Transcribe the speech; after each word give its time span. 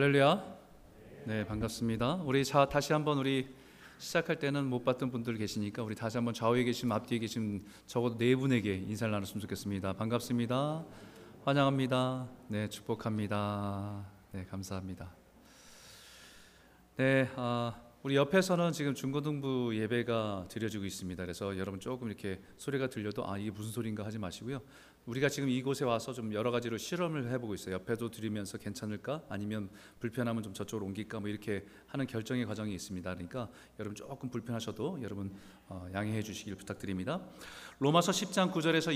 할렐루야. 0.00 0.42
네, 1.26 1.44
반갑습니다. 1.44 2.22
우리 2.24 2.42
자 2.42 2.66
다시 2.66 2.94
한번 2.94 3.18
우리 3.18 3.46
시작할 3.98 4.38
때는 4.38 4.64
못 4.64 4.82
봤던 4.82 5.10
분들 5.10 5.36
계시니까 5.36 5.82
우리 5.82 5.94
다시 5.94 6.16
한번 6.16 6.32
좌우에 6.32 6.64
계신 6.64 6.90
앞뒤에 6.90 7.18
계신 7.18 7.66
적어도 7.84 8.16
네 8.16 8.34
분에게 8.34 8.76
인사를 8.76 9.12
나눴으면 9.12 9.40
좋겠습니다. 9.42 9.92
반갑습니다. 9.92 10.86
환영합니다. 11.44 12.30
네, 12.48 12.66
축복합니다. 12.70 14.06
네, 14.32 14.46
감사합니다. 14.46 15.14
네, 16.96 17.28
아, 17.36 17.78
우리 18.02 18.16
옆에서는 18.16 18.72
지금 18.72 18.94
중고등부 18.94 19.76
예배가 19.76 20.46
드려지고 20.48 20.86
있습니다. 20.86 21.22
그래서 21.22 21.58
여러분 21.58 21.78
조금 21.78 22.08
이렇게 22.08 22.40
소리가 22.56 22.88
들려도 22.88 23.30
아 23.30 23.36
이게 23.36 23.50
무슨 23.50 23.70
소리인가 23.70 24.06
하지 24.06 24.18
마시고요. 24.18 24.62
우리가 25.06 25.28
지금 25.28 25.48
이곳에 25.48 25.84
와서 25.84 26.12
좀 26.12 26.32
여러 26.34 26.50
가지로 26.50 26.76
실험을 26.76 27.30
해보고 27.32 27.54
있어요. 27.54 27.74
옆에도 27.74 28.10
드리면서 28.10 28.58
괜찮을까? 28.58 29.22
아니면 29.28 29.70
불편하면 29.98 30.42
좀 30.42 30.52
저쪽으로 30.52 30.86
옮길까? 30.86 31.20
뭐 31.20 31.28
이렇게 31.28 31.64
하는 31.86 32.06
결정의 32.06 32.44
과정이 32.44 32.74
있습니다. 32.74 33.14
그러니까 33.14 33.48
여러분 33.78 33.94
조금 33.96 34.28
불편하셔도 34.28 35.00
여러분 35.02 35.34
어, 35.68 35.88
양해해 35.94 36.22
주시길 36.22 36.54
부탁드립니다. 36.56 37.20
로마서 37.78 38.12
10장 38.12 38.52
9절에서 38.52 38.94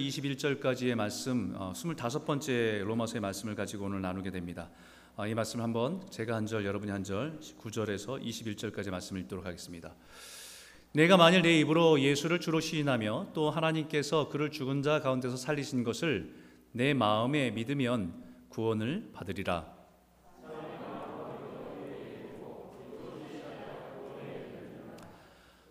21절까지의 0.60 0.95
말씀, 0.95 1.54
어, 1.56 1.72
25번째 1.74 2.84
로마서의 2.84 3.20
말씀을 3.20 3.54
가지고 3.54 3.86
오늘 3.86 4.02
나누게 4.02 4.30
됩니다. 4.30 4.70
어, 5.16 5.26
이 5.26 5.34
말씀 5.34 5.62
한번 5.62 6.04
제가 6.10 6.34
한 6.34 6.45
절, 6.45 6.66
여러분이 6.66 6.90
한 6.92 7.02
절, 7.02 7.38
9절에서 7.40 8.23
21절까지 8.23 8.90
말씀을 8.90 9.23
읽도록 9.23 9.46
하겠습니다. 9.46 9.95
내가 10.96 11.16
만일 11.16 11.42
내 11.42 11.58
입으로 11.58 11.98
예수를 11.98 12.38
주로 12.38 12.60
시인하며 12.60 13.30
또 13.34 13.50
하나님께서 13.50 14.28
그를 14.28 14.52
죽은 14.52 14.82
자 14.84 15.00
가운데서 15.00 15.36
살리신 15.36 15.82
것을 15.82 16.32
내 16.70 16.94
마음에 16.94 17.50
믿으면 17.50 18.14
구원을 18.48 19.10
받으리라. 19.12 19.74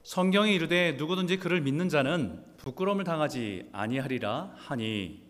성경이 0.04 0.54
이르되 0.56 0.98
누구든지 0.98 1.38
그를 1.38 1.62
믿는 1.62 1.88
자는 1.88 2.44
부끄러움을 2.58 3.06
당하지 3.06 3.70
아니하리라 3.72 4.52
하니 4.58 5.23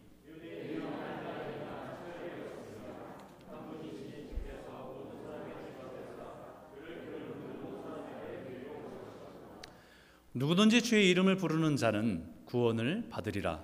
누구든지 10.36 10.82
주의 10.82 11.12
이름을 11.12 11.38
부르는 11.38 11.76
자는 11.78 12.26
구원을 12.46 13.08
받으리라. 13.12 13.64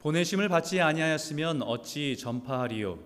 보내심을 0.00 0.48
받지 0.48 0.82
아니하였으면 0.82 1.62
어찌 1.62 2.16
전파하리요 2.18 2.98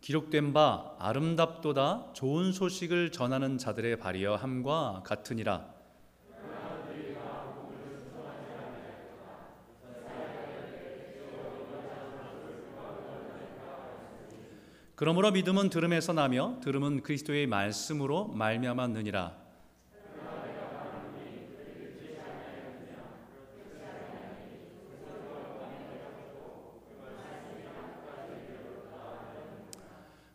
기록된 0.00 0.52
바 0.52 0.96
아름답도다 0.98 2.14
좋은 2.14 2.52
소식을 2.52 3.12
전하는 3.12 3.56
자들의 3.56 3.98
발이여 3.98 4.34
함과 4.34 5.02
같으니라 5.04 5.79
그러므로 15.00 15.30
믿음은 15.30 15.70
들음에서 15.70 16.12
나며 16.12 16.60
들음은 16.62 17.02
그리스도의 17.02 17.46
말씀으로 17.46 18.26
말미암았느니라. 18.34 19.34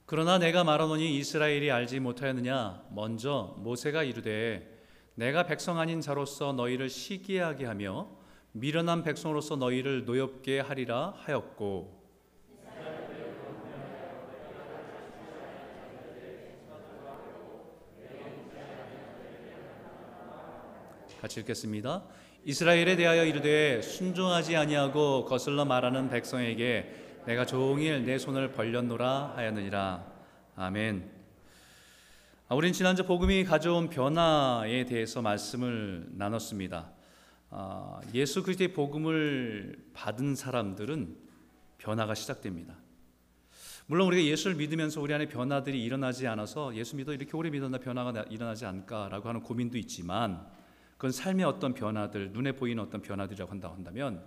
그러나 0.07 0.39
내가 0.39 0.63
말하노니 0.63 1.15
이스라엘이 1.15 1.69
알지 1.69 1.99
못하였느냐 1.99 2.85
먼저 2.89 3.53
모세가 3.59 4.01
이르되 4.01 4.83
내가 5.13 5.45
백성 5.45 5.77
아닌 5.77 6.01
자로서 6.01 6.53
너희를 6.53 6.89
시기하게 6.89 7.65
하며 7.65 8.07
미련한 8.53 9.03
백성으로서 9.03 9.57
너희를 9.57 10.05
노엽게 10.05 10.59
하리라 10.59 11.13
하였고 11.17 11.94
같이 21.25 21.39
읽겠습니다. 21.39 22.03
이스라엘에 22.43 22.95
대하여 22.95 23.25
이르되 23.25 23.81
순종하지 23.81 24.55
아니하고 24.55 25.25
거슬러 25.25 25.65
말하는 25.65 26.07
백성에게 26.07 27.23
내가 27.25 27.47
종일 27.47 28.05
내 28.05 28.19
손을 28.19 28.51
벌렸노라 28.51 29.33
하였느니라. 29.35 30.05
아멘. 30.55 31.09
아, 32.47 32.53
우린 32.53 32.73
지난주 32.73 33.07
복음이 33.07 33.43
가져온 33.43 33.89
변화에 33.89 34.85
대해서 34.85 35.23
말씀을 35.23 36.09
나눴습니다. 36.11 36.91
아, 37.49 37.99
예수 38.13 38.43
그리스도의 38.43 38.73
복음을 38.73 39.83
받은 39.95 40.35
사람들은 40.35 41.17
변화가 41.79 42.13
시작됩니다. 42.13 42.75
물론 43.87 44.05
우리가 44.09 44.23
예수를 44.23 44.57
믿으면서 44.57 45.01
우리 45.01 45.11
안에 45.11 45.27
변화들이 45.27 45.83
일어나지 45.83 46.27
않아서 46.27 46.75
예수 46.75 46.95
믿어 46.95 47.13
이렇게 47.13 47.35
오래 47.35 47.49
믿었나 47.49 47.79
변화가 47.79 48.25
일어나지 48.29 48.67
않을까라고 48.67 49.27
하는 49.27 49.41
고민도 49.41 49.79
있지만 49.79 50.53
그건 50.97 51.11
삶의 51.11 51.45
어떤 51.45 51.73
변화들, 51.73 52.31
눈에 52.31 52.53
보이는 52.53 52.81
어떤 52.81 53.01
변화들이라고 53.01 53.51
한다 53.51 53.71
한다면 53.71 54.23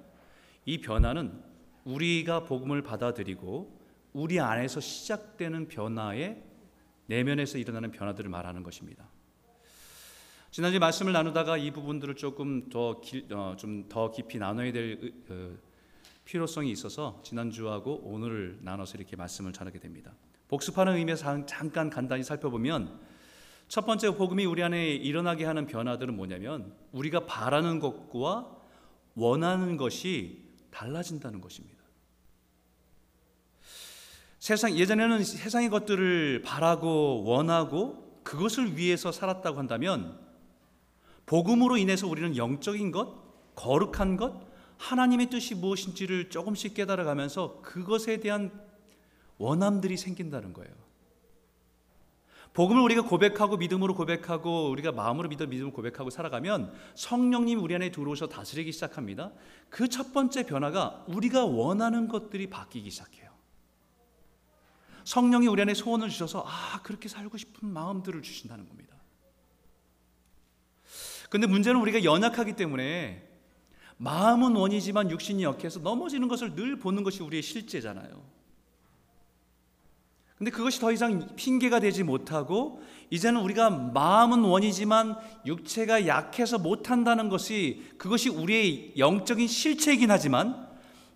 이 0.65 0.81
변화는 0.81 1.43
우리가 1.85 2.45
복음을 2.45 2.83
받아들이고 2.83 3.79
우리 4.13 4.41
안에서 4.41 4.81
시작되는 4.81 5.69
변화의 5.69 6.43
내면에서 7.07 7.59
일어나는 7.59 7.91
변화들을 7.91 8.29
말하는 8.29 8.63
것입니다. 8.63 9.09
지난주 10.51 10.79
말씀을 10.79 11.13
나누다가 11.13 11.57
이 11.57 11.71
부분들을 11.71 12.17
조금 12.17 12.69
더좀더 12.69 14.05
어, 14.05 14.11
깊이 14.11 14.39
나눠야 14.39 14.73
될 14.73 15.13
어, 15.29 15.57
필요성이 16.25 16.71
있어서 16.71 17.21
지난주하고 17.25 18.03
오늘을 18.05 18.59
나눠서 18.63 18.97
이렇게 18.99 19.17
말씀을 19.17 19.53
전하게 19.53 19.79
됩니다. 19.79 20.15
복습하는 20.49 20.97
의미에서 20.97 21.47
잠깐 21.47 21.91
간단히 21.91 22.23
살펴보면 22.23 22.99
첫 23.69 23.85
번째 23.85 24.17
복음이 24.17 24.47
우리 24.47 24.63
안에 24.63 24.95
일어나게 24.95 25.45
하는 25.45 25.67
변화들은 25.67 26.17
뭐냐면 26.17 26.75
우리가 26.93 27.27
바라는 27.27 27.81
것과 27.81 28.57
원하는 29.15 29.77
것이 29.77 30.43
달라진다는 30.71 31.41
것입니다. 31.41 31.79
세상 34.39 34.79
예전에는 34.79 35.23
세상의 35.23 35.69
것들을 35.69 36.43
바라고 36.43 37.25
원하고 37.25 38.21
그것을 38.23 38.77
위해서 38.79 39.13
살았다고 39.13 39.59
한다면 39.59 40.19
복음으로 41.27 41.77
인해서 41.77 42.07
우리는 42.07 42.37
영적인 42.37 42.91
것, 42.91 43.55
거룩한 43.55 44.17
것, 44.17 44.49
하나님의 44.79 45.29
뜻이 45.29 45.55
무엇인지를 45.55 46.31
조금씩 46.31 46.73
깨달아가면서 46.73 47.61
그것에 47.63 48.19
대한 48.21 48.51
원함들이 49.37 49.97
생긴다는 49.99 50.55
거예요. 50.55 50.88
복음을 52.55 52.83
우리가 52.83 53.03
고백하고 53.03 53.57
믿음으로 53.57 53.95
고백하고 53.95 54.71
우리가 54.71 54.93
마음으로 54.93 55.29
믿어 55.29 55.47
믿음을 55.47 55.73
고백하고 55.73 56.11
살아가면 56.11 56.73
성령님이 56.95 57.61
우리 57.61 57.75
안에 57.75 57.91
들어오셔 57.91 58.29
다스리기 58.29 58.73
시작합니다. 58.73 59.33
그 59.71 59.89
첫 59.89 60.13
번째 60.13 60.45
변화가 60.47 61.05
우리가 61.09 61.45
원하는 61.45 62.07
것들이 62.09 62.49
바뀌기 62.49 62.91
시작해요. 62.91 63.29
성령이 65.05 65.49
우리 65.49 65.63
안에 65.63 65.75
소원을 65.75 66.09
주셔서 66.09 66.45
아 66.47 66.83
그렇게 66.83 67.09
살고 67.09 67.37
싶은 67.37 67.69
마음들을 67.69 68.23
주신다는 68.23 68.69
겁니다. 68.69 68.95
근데 71.31 71.47
문제는 71.47 71.81
우리가 71.81 72.05
연약하기 72.05 72.55
때문에 72.55 73.29
마음은 73.97 74.55
원이지만 74.55 75.11
육신이 75.11 75.43
약해서 75.43 75.81
넘어지는 75.81 76.29
것을 76.29 76.55
늘 76.55 76.79
보는 76.79 77.03
것이 77.03 77.23
우리의 77.23 77.43
실제잖아요. 77.43 78.38
근데 80.39 80.53
그것이 80.53 80.79
더 80.79 80.93
이상 80.93 81.29
핑계가 81.35 81.81
되지 81.81 82.05
못하고 82.05 82.81
이제는 83.11 83.41
우리가 83.41 83.71
마음은 83.71 84.41
원이지만 84.45 85.17
육체가 85.45 86.07
약해서 86.07 86.59
못한다는 86.59 87.29
것이 87.29 87.85
그것이 87.99 88.29
우리의 88.29 88.93
영적인 88.97 89.49
실체이긴 89.49 90.13
하지만 90.13 90.69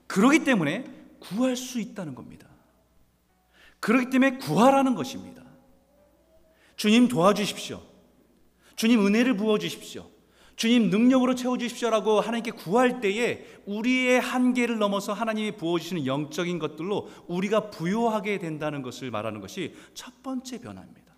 그러기 0.09 0.41
때문에 0.45 0.85
구할 1.21 1.57
수 1.57 1.79
있다는 1.81 2.17
겁니다. 2.17 2.49
그렇기 3.79 4.11
때문에 4.11 4.39
구하라는 4.39 4.95
것입니다. 4.97 5.43
주님 6.77 7.09
도와주십시오. 7.09 7.81
주님 8.75 9.07
은혜를 9.07 9.37
부어 9.37 9.59
주십시오. 9.59 10.12
주님 10.63 10.91
능력으로 10.91 11.35
채워 11.35 11.59
주십시오라고 11.59 12.21
하나님께 12.21 12.53
구할 12.53 13.01
때에 13.01 13.45
우리의 13.67 14.21
한계를 14.21 14.79
넘어서 14.79 15.13
하나님이 15.13 15.57
부어 15.57 15.81
주시는 15.81 16.07
영적인 16.07 16.61
것들로 16.61 17.11
우리가 17.27 17.71
부여하게 17.71 18.39
된다는 18.39 18.81
것을 18.81 19.11
말하는 19.11 19.41
것이 19.41 19.75
첫 19.93 20.23
번째 20.23 20.61
변화입니다. 20.61 21.15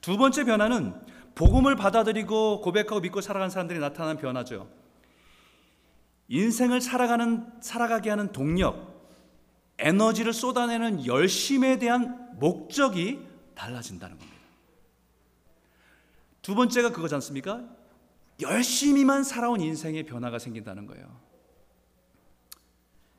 두 0.00 0.16
번째 0.16 0.44
변화는 0.44 0.94
복음을 1.34 1.76
받아들이고 1.76 2.62
고백하고 2.62 3.00
믿고 3.00 3.20
살아가는 3.20 3.50
사람들이 3.50 3.78
나타나는 3.78 4.16
변화죠. 4.16 4.70
인생을 6.28 6.80
살아가는 6.80 7.46
살아가게 7.60 8.08
하는 8.08 8.32
동력, 8.32 9.06
에너지를 9.76 10.32
쏟아내는 10.32 11.04
열심에 11.04 11.78
대한 11.78 12.38
목적이 12.40 13.20
달라진다는 13.54 14.16
겁니다. 14.16 14.35
두 16.46 16.54
번째가 16.54 16.92
그거지 16.92 17.12
않습니까? 17.16 17.64
열심히만 18.40 19.24
살아온 19.24 19.60
인생의 19.60 20.04
변화가 20.04 20.38
생긴다는 20.38 20.86
거예요. 20.86 21.20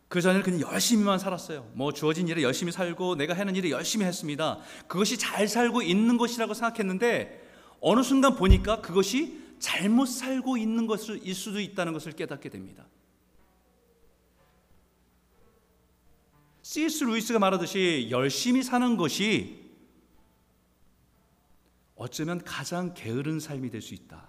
그 0.08 0.22
전에는 0.22 0.44
그냥 0.44 0.62
열심히만 0.62 1.20
살았어요. 1.20 1.70
뭐 1.74 1.92
주어진 1.92 2.30
일에 2.30 2.42
열심히 2.42 2.72
살고 2.72 3.16
내가 3.16 3.34
하는 3.34 3.54
일에 3.58 3.70
열심히 3.70 4.06
했습니다. 4.06 4.60
그것이 4.88 5.18
잘 5.18 5.50
살고 5.50 5.82
있는 5.82 6.16
것이라고 6.18 6.54
생각했는데 6.54 7.46
어느 7.82 8.02
순간 8.02 8.34
보니까 8.38 8.80
그것이 8.80 9.44
잘못 9.60 10.06
살고 10.06 10.56
있는 10.56 10.88
것일 10.88 11.36
수도 11.36 11.60
있다는 11.60 11.92
것을 11.92 12.14
깨닫게 12.14 12.48
됩니다. 12.48 12.88
C.S. 16.62 17.04
루이스가 17.04 17.40
말하듯이 17.40 18.08
열심히 18.10 18.64
사는 18.64 18.96
것이 18.96 19.67
어쩌면 21.98 22.44
가장 22.44 22.94
게으른 22.94 23.40
삶이 23.40 23.70
될 23.70 23.82
수 23.82 23.94
있다. 23.94 24.26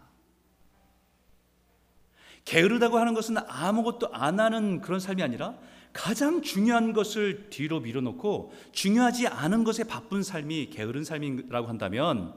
게으르다고 2.44 2.98
하는 2.98 3.12
것은 3.14 3.36
아무것도 3.46 4.08
안 4.14 4.40
하는 4.40 4.80
그런 4.80 5.00
삶이 5.00 5.22
아니라 5.22 5.58
가장 5.92 6.40
중요한 6.40 6.92
것을 6.94 7.50
뒤로 7.50 7.80
밀어놓고 7.80 8.52
중요하지 8.72 9.26
않은 9.26 9.64
것에 9.64 9.84
바쁜 9.84 10.22
삶이 10.22 10.70
게으른 10.70 11.04
삶이라고 11.04 11.68
한다면 11.68 12.34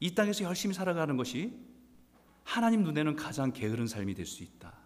이 0.00 0.14
땅에서 0.14 0.44
열심히 0.44 0.74
살아가는 0.74 1.16
것이 1.16 1.52
하나님 2.44 2.82
눈에는 2.82 3.14
가장 3.16 3.52
게으른 3.52 3.86
삶이 3.86 4.14
될 4.14 4.26
수 4.26 4.42
있다. 4.42 4.77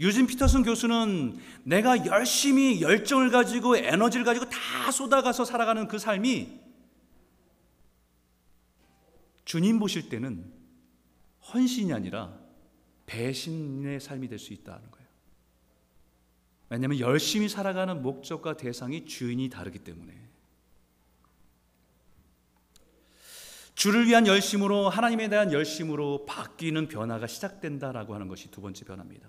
유진 0.00 0.26
피터슨 0.26 0.62
교수는 0.62 1.38
내가 1.64 2.06
열심히 2.06 2.80
열정을 2.80 3.30
가지고 3.30 3.76
에너지를 3.76 4.24
가지고 4.24 4.48
다 4.48 4.90
쏟아가서 4.90 5.44
살아가는 5.44 5.86
그 5.88 5.98
삶이 5.98 6.60
주님 9.44 9.78
보실 9.78 10.08
때는 10.08 10.50
헌신이 11.52 11.92
아니라 11.92 12.38
배신의 13.06 14.00
삶이 14.00 14.28
될 14.28 14.38
수 14.38 14.52
있다는 14.52 14.90
거예요. 14.90 15.08
왜냐하면 16.70 17.00
열심히 17.00 17.48
살아가는 17.48 18.00
목적과 18.00 18.56
대상이 18.56 19.04
주인이 19.04 19.50
다르기 19.50 19.80
때문에 19.80 20.16
주를 23.74 24.06
위한 24.06 24.26
열심으로 24.26 24.88
하나님에 24.88 25.28
대한 25.28 25.52
열심으로 25.52 26.24
바뀌는 26.24 26.88
변화가 26.88 27.26
시작된다라고 27.26 28.14
하는 28.14 28.28
것이 28.28 28.50
두 28.50 28.60
번째 28.60 28.84
변화입니다. 28.84 29.28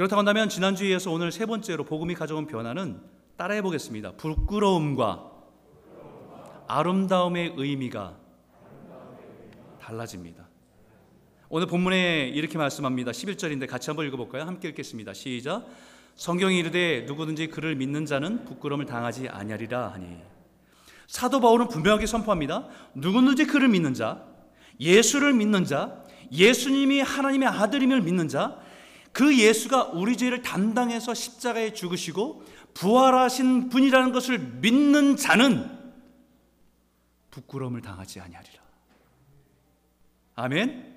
그렇다고 0.00 0.20
한다면 0.20 0.48
지난주에 0.48 0.88
이어서 0.88 1.10
오늘 1.10 1.30
세 1.30 1.44
번째로 1.44 1.84
복음이 1.84 2.14
가져온 2.14 2.46
변화는 2.46 3.02
따라해 3.36 3.60
보겠습니다. 3.60 4.12
부끄러움과 4.12 5.30
아름다움의 6.68 7.52
의미가 7.58 8.16
달라집니다. 9.78 10.48
오늘 11.50 11.66
본문에 11.66 12.28
이렇게 12.28 12.56
말씀합니다. 12.56 13.10
11절인데 13.10 13.68
같이 13.68 13.90
한번 13.90 14.06
읽어볼까요? 14.06 14.44
함께 14.44 14.68
읽겠습니다. 14.68 15.12
시작. 15.12 15.66
성경이 16.14 16.58
이르되 16.58 17.04
누구든지 17.06 17.48
그를 17.48 17.76
믿는 17.76 18.06
자는 18.06 18.46
부끄러움을 18.46 18.86
당하지 18.86 19.28
아니하리라 19.28 19.88
하니 19.88 20.16
사도 21.08 21.42
바울은 21.42 21.68
분명하게 21.68 22.06
선포합니다. 22.06 22.68
누구든지 22.94 23.44
그를 23.44 23.68
믿는 23.68 23.92
자, 23.92 24.24
예수를 24.80 25.34
믿는 25.34 25.66
자, 25.66 26.02
예수님이 26.32 27.02
하나님의 27.02 27.46
아들임을 27.50 28.00
믿는 28.00 28.28
자, 28.28 28.69
그 29.12 29.36
예수가 29.36 29.90
우리 29.92 30.16
죄를 30.16 30.42
담당해서 30.42 31.14
십자가에 31.14 31.72
죽으시고 31.72 32.44
부활하신 32.74 33.68
분이라는 33.68 34.12
것을 34.12 34.38
믿는 34.38 35.16
자는 35.16 35.78
부끄러움을 37.30 37.80
당하지 37.80 38.20
아니하리라. 38.20 38.60
아멘. 40.36 40.90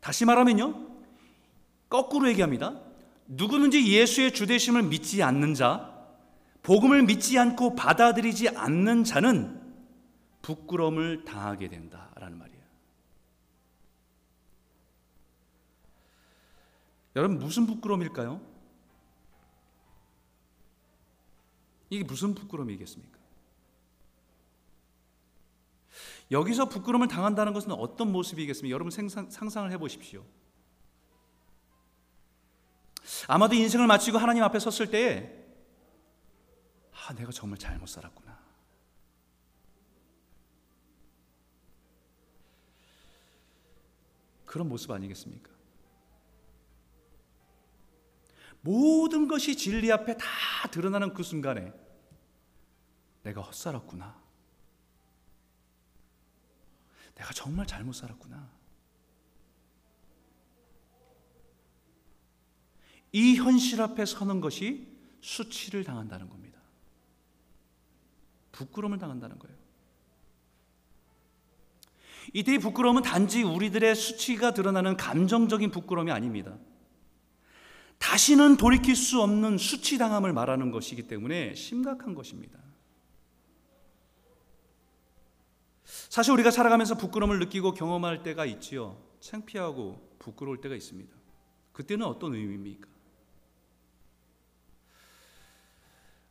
다시 0.00 0.24
말하면요. 0.24 0.88
거꾸로 1.88 2.28
얘기합니다. 2.28 2.80
누구든지 3.26 3.92
예수의 3.92 4.32
주되심을 4.32 4.82
믿지 4.84 5.22
않는 5.22 5.54
자, 5.54 5.94
복음을 6.62 7.02
믿지 7.04 7.38
않고 7.38 7.76
받아들이지 7.76 8.50
않는 8.50 9.04
자는 9.04 9.58
부끄러움을 10.42 11.24
당하게 11.24 11.68
된다라는 11.68 12.38
말이에요. 12.38 12.58
여러분 17.18 17.40
무슨 17.40 17.66
부끄러움일까요? 17.66 18.40
이게 21.90 22.04
무슨 22.04 22.32
부끄러움이겠습니까? 22.32 23.18
여기서 26.30 26.68
부끄러움을 26.68 27.08
당한다는 27.08 27.52
것은 27.52 27.72
어떤 27.72 28.12
모습이겠습니까? 28.12 28.72
여러분 28.72 28.92
생상, 28.92 29.28
상상을 29.28 29.68
해보십시오. 29.72 30.24
아마도 33.26 33.56
인생을 33.56 33.88
마치고 33.88 34.16
하나님 34.16 34.44
앞에 34.44 34.60
섰을 34.60 34.88
때에 34.88 35.44
아, 36.92 37.14
내가 37.14 37.32
정말 37.32 37.58
잘못 37.58 37.88
살았구나. 37.88 38.38
그런 44.44 44.68
모습 44.68 44.92
아니겠습니까? 44.92 45.57
모든 48.60 49.28
것이 49.28 49.56
진리 49.56 49.90
앞에 49.92 50.16
다 50.16 50.26
드러나는 50.70 51.14
그 51.14 51.22
순간에 51.22 51.72
내가 53.22 53.40
헛살았구나. 53.42 54.20
내가 57.14 57.32
정말 57.32 57.66
잘못 57.66 57.92
살았구나. 57.92 58.48
이 63.12 63.36
현실 63.36 63.80
앞에 63.80 64.04
서는 64.04 64.40
것이 64.40 64.86
수치를 65.20 65.84
당한다는 65.84 66.28
겁니다. 66.28 66.60
부끄러움을 68.52 68.98
당한다는 68.98 69.38
거예요. 69.38 69.56
이때의 72.34 72.58
부끄러움은 72.58 73.02
단지 73.02 73.42
우리들의 73.42 73.94
수치가 73.94 74.52
드러나는 74.52 74.96
감정적인 74.96 75.70
부끄러움이 75.70 76.10
아닙니다. 76.12 76.58
다시는 77.98 78.56
돌이킬 78.56 78.96
수 78.96 79.20
없는 79.20 79.58
수치당함을 79.58 80.32
말하는 80.32 80.70
것이기 80.70 81.08
때문에 81.08 81.54
심각한 81.54 82.14
것입니다. 82.14 82.58
사실 85.84 86.32
우리가 86.32 86.50
살아가면서 86.50 86.96
부끄러움을 86.96 87.38
느끼고 87.38 87.74
경험할 87.74 88.22
때가 88.22 88.44
있지요. 88.46 89.02
창피하고 89.20 90.16
부끄러울 90.18 90.60
때가 90.60 90.74
있습니다. 90.74 91.14
그때는 91.72 92.06
어떤 92.06 92.34
의미입니까? 92.34 92.88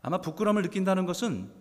아마 0.01 0.21
부끄러움을 0.21 0.61
느낀다는 0.61 1.05
것은 1.05 1.51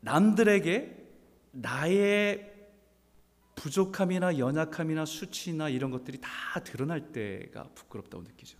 남들에게 0.00 0.98
나의 1.52 2.51
부족함이나 3.54 4.38
연약함이나 4.38 5.04
수치나 5.04 5.68
이런 5.68 5.90
것들이 5.90 6.18
다 6.20 6.28
드러날 6.64 7.12
때가 7.12 7.68
부끄럽다고 7.74 8.22
느끼죠. 8.24 8.58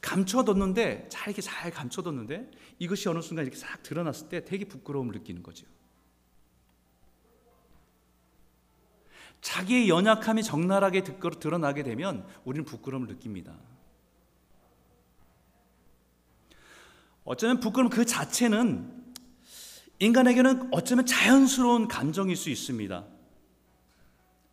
감춰뒀는데 0.00 1.08
잘 1.08 1.28
이렇게 1.28 1.42
잘 1.42 1.70
감춰뒀는데 1.70 2.50
이것이 2.78 3.08
어느 3.08 3.20
순간 3.20 3.44
이렇게 3.44 3.58
싹 3.58 3.82
드러났을 3.82 4.28
때 4.28 4.44
되게 4.44 4.64
부끄러움을 4.64 5.12
느끼는 5.14 5.42
거죠. 5.42 5.66
자기의 9.40 9.88
연약함이 9.88 10.42
적나라하게 10.42 11.02
드러나게 11.02 11.82
되면 11.82 12.26
우리는 12.44 12.64
부끄러움을 12.64 13.08
느낍니다. 13.08 13.56
어쩌면 17.24 17.60
부끄러움 17.60 17.88
그 17.88 18.04
자체는 18.04 18.99
인간에게는 20.00 20.70
어쩌면 20.72 21.06
자연스러운 21.06 21.86
감정일 21.86 22.34
수 22.34 22.50
있습니다. 22.50 23.06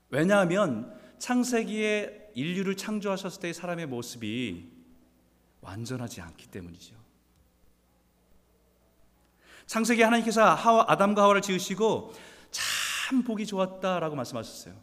왜냐하면 0.09 0.93
창세기에 1.19 2.31
인류를 2.35 2.75
창조하셨을 2.77 3.41
때의 3.41 3.53
사람의 3.53 3.87
모습이 3.87 4.69
완전하지 5.61 6.21
않기 6.21 6.47
때문이죠. 6.47 6.95
창세기 9.65 10.01
하나님께서 10.01 10.53
하와, 10.53 10.85
아담과 10.89 11.23
하와를 11.23 11.41
지으시고 11.41 12.13
참 12.51 13.23
보기 13.23 13.45
좋았다라고 13.45 14.15
말씀하셨어요. 14.15 14.75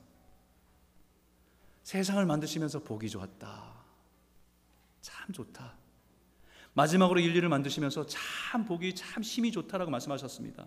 세상을 1.83 2.25
만드시면서 2.25 2.81
보기 2.81 3.11
좋았다. 3.11 3.75
참 5.03 5.33
좋다. 5.33 5.84
마지막으로 6.75 7.21
인류를 7.21 7.49
만드시면서 7.49 8.07
참 8.07 8.65
보기 8.65 8.95
참 8.95 9.23
힘이 9.23 9.53
좋다라고 9.53 9.91
말씀하셨습니다. 9.91 10.67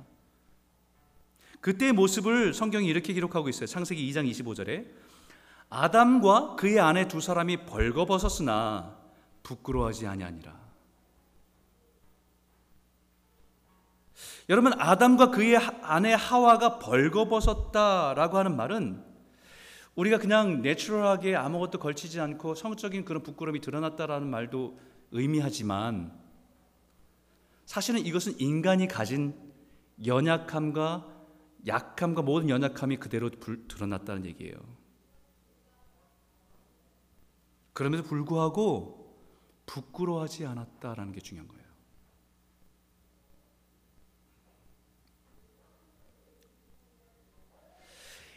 그때의 1.62 1.92
모습을 1.94 2.54
성경이 2.54 2.88
이렇게 2.88 3.14
기록하고 3.14 3.50
있어요. 3.50 3.68
창세기 3.68 4.10
2장 4.12 4.30
25절에 4.30 4.88
아담과 5.70 6.56
그의 6.56 6.80
아내 6.80 7.08
두 7.08 7.20
사람이 7.20 7.66
벌거벗었으나 7.66 8.98
부끄러워하지 9.44 10.08
아니하니라. 10.08 10.68
여러분 14.50 14.72
아담과 14.80 15.32
그의 15.32 15.58
아내 15.58 16.14
하와가 16.14 16.80
벌거벗었다라고 16.80 18.38
하는 18.38 18.56
말은 18.56 19.04
우리가 19.96 20.20
그냥 20.20 20.62
내추럴하게 20.62 21.36
아무것도 21.36 21.80
걸치지 21.80 22.20
않고 22.22 22.56
성적인 22.56 23.04
그런 23.04 23.24
부끄러움이 23.24 23.60
드러났다라는 23.60 24.30
말도 24.30 24.80
의미하지만 25.12 26.18
사실은 27.66 28.06
이것은 28.06 28.40
인간이 28.40 28.88
가진 28.88 29.36
연약함과 30.06 31.16
약함과 31.66 32.22
모든 32.22 32.50
연약함이 32.50 32.98
그대로 32.98 33.30
드러났다는 33.30 34.26
얘기예요. 34.26 34.56
그럼에도 37.74 38.04
불구하고 38.04 38.98
부끄러워하지 39.66 40.46
않았다라는 40.46 41.12
게 41.12 41.20
중요한 41.20 41.48
거예요. 41.48 41.68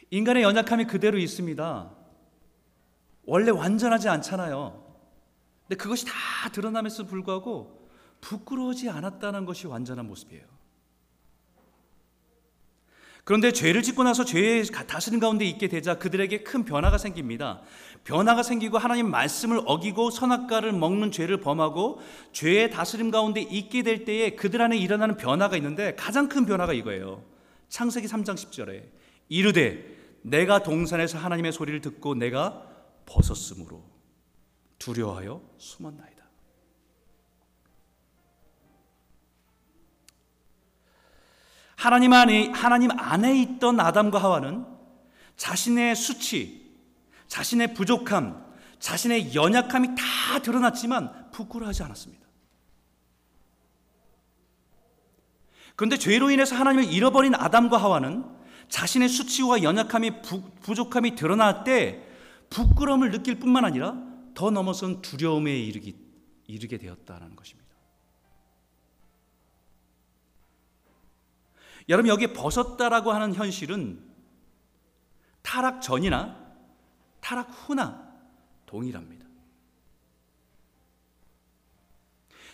인간의 0.09 0.43
연약함이 0.43 0.85
그대로 0.85 1.17
있습니다. 1.17 1.95
원래 3.23 3.49
완전하지 3.49 4.09
않잖아요. 4.09 4.80
근데 5.71 5.81
그것이 5.81 6.05
다 6.05 6.11
드러남에도 6.51 7.05
불구하고 7.05 7.89
부끄러워지 8.19 8.89
않았다는 8.89 9.45
것이 9.45 9.67
완전한 9.67 10.05
모습이에요. 10.05 10.43
그런데 13.23 13.53
죄를 13.53 13.81
짓고 13.81 14.03
나서 14.03 14.25
죄의 14.25 14.65
다스림 14.65 15.21
가운데 15.21 15.45
있게 15.45 15.69
되자 15.69 15.97
그들에게 15.97 16.43
큰 16.43 16.65
변화가 16.65 16.97
생깁니다. 16.97 17.61
변화가 18.03 18.43
생기고 18.43 18.79
하나님 18.79 19.09
말씀을 19.09 19.61
어기고 19.65 20.09
선악과를 20.09 20.73
먹는 20.73 21.09
죄를 21.09 21.39
범하고 21.39 22.01
죄의 22.33 22.69
다스림 22.71 23.09
가운데 23.09 23.39
있게 23.39 23.81
될 23.81 24.03
때에 24.03 24.31
그들 24.31 24.61
안에 24.61 24.75
일어나는 24.75 25.15
변화가 25.15 25.55
있는데 25.55 25.95
가장 25.95 26.27
큰 26.27 26.45
변화가 26.45 26.73
이거예요. 26.73 27.23
창세기 27.69 28.07
3장 28.07 28.35
10절에 28.35 28.89
이르되 29.29 30.19
내가 30.21 30.63
동산에서 30.63 31.17
하나님의 31.17 31.53
소리를 31.53 31.79
듣고 31.79 32.15
내가 32.15 32.67
벗었으므로 33.05 33.90
두려워하여 34.81 35.41
숨었나이다. 35.59 36.25
하나님 41.75 42.13
안에 42.13 42.49
하나님 42.49 42.91
안에 42.91 43.39
있던 43.41 43.79
아담과 43.79 44.21
하와는 44.21 44.65
자신의 45.37 45.95
수치, 45.95 46.75
자신의 47.27 47.73
부족함, 47.75 48.43
자신의 48.79 49.35
연약함이 49.35 49.89
다 49.89 50.39
드러났지만 50.41 51.29
부끄러워하지 51.31 51.83
않았습니다. 51.83 52.27
그런데 55.75 55.97
죄로 55.97 56.29
인해서 56.31 56.55
하나님을 56.55 56.91
잃어버린 56.91 57.35
아담과 57.35 57.77
하와는 57.77 58.25
자신의 58.69 59.09
수치와 59.09 59.63
연약함이 59.63 60.21
부, 60.21 60.41
부족함이 60.61 61.15
드러날 61.15 61.63
때 61.63 62.07
부끄러움을 62.49 63.11
느낄 63.11 63.39
뿐만 63.39 63.65
아니라 63.65 64.10
더 64.33 64.51
넘어선 64.51 65.01
두려움에 65.01 65.57
이르기, 65.57 65.95
이르게 66.47 66.77
되었다는 66.77 67.35
것입니다. 67.35 67.69
여러분 71.89 72.09
여기 72.09 72.27
벗었다라고 72.27 73.11
하는 73.11 73.33
현실은 73.33 74.03
타락 75.41 75.81
전이나 75.81 76.37
타락 77.19 77.49
후나 77.49 78.11
동일합니다. 78.65 79.25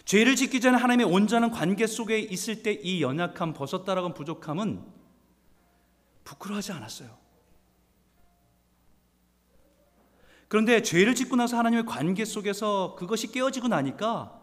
죄를 0.06 0.38
짓기 0.38 0.62
전에 0.62 0.78
하나님의 0.78 1.06
온전한 1.06 1.52
관계 1.52 1.86
속에 1.86 2.18
있을 2.20 2.64
때 2.64 2.80
이 2.82 3.02
연약함, 3.02 3.54
벗었다라고 3.54 4.14
부족함은 4.14 4.82
부끄러워하지 6.24 6.72
않았어요. 6.72 7.27
그런데 10.48 10.82
죄를 10.82 11.14
짓고 11.14 11.36
나서 11.36 11.58
하나님의 11.58 11.86
관계 11.86 12.24
속에서 12.24 12.96
그것이 12.98 13.32
깨어지고 13.32 13.68
나니까 13.68 14.42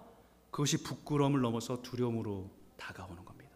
그것이 0.51 0.83
부끄러움을 0.83 1.41
넘어서 1.41 1.83
두려움으로 1.83 2.51
다가오는 2.77 3.25
겁니다. 3.25 3.51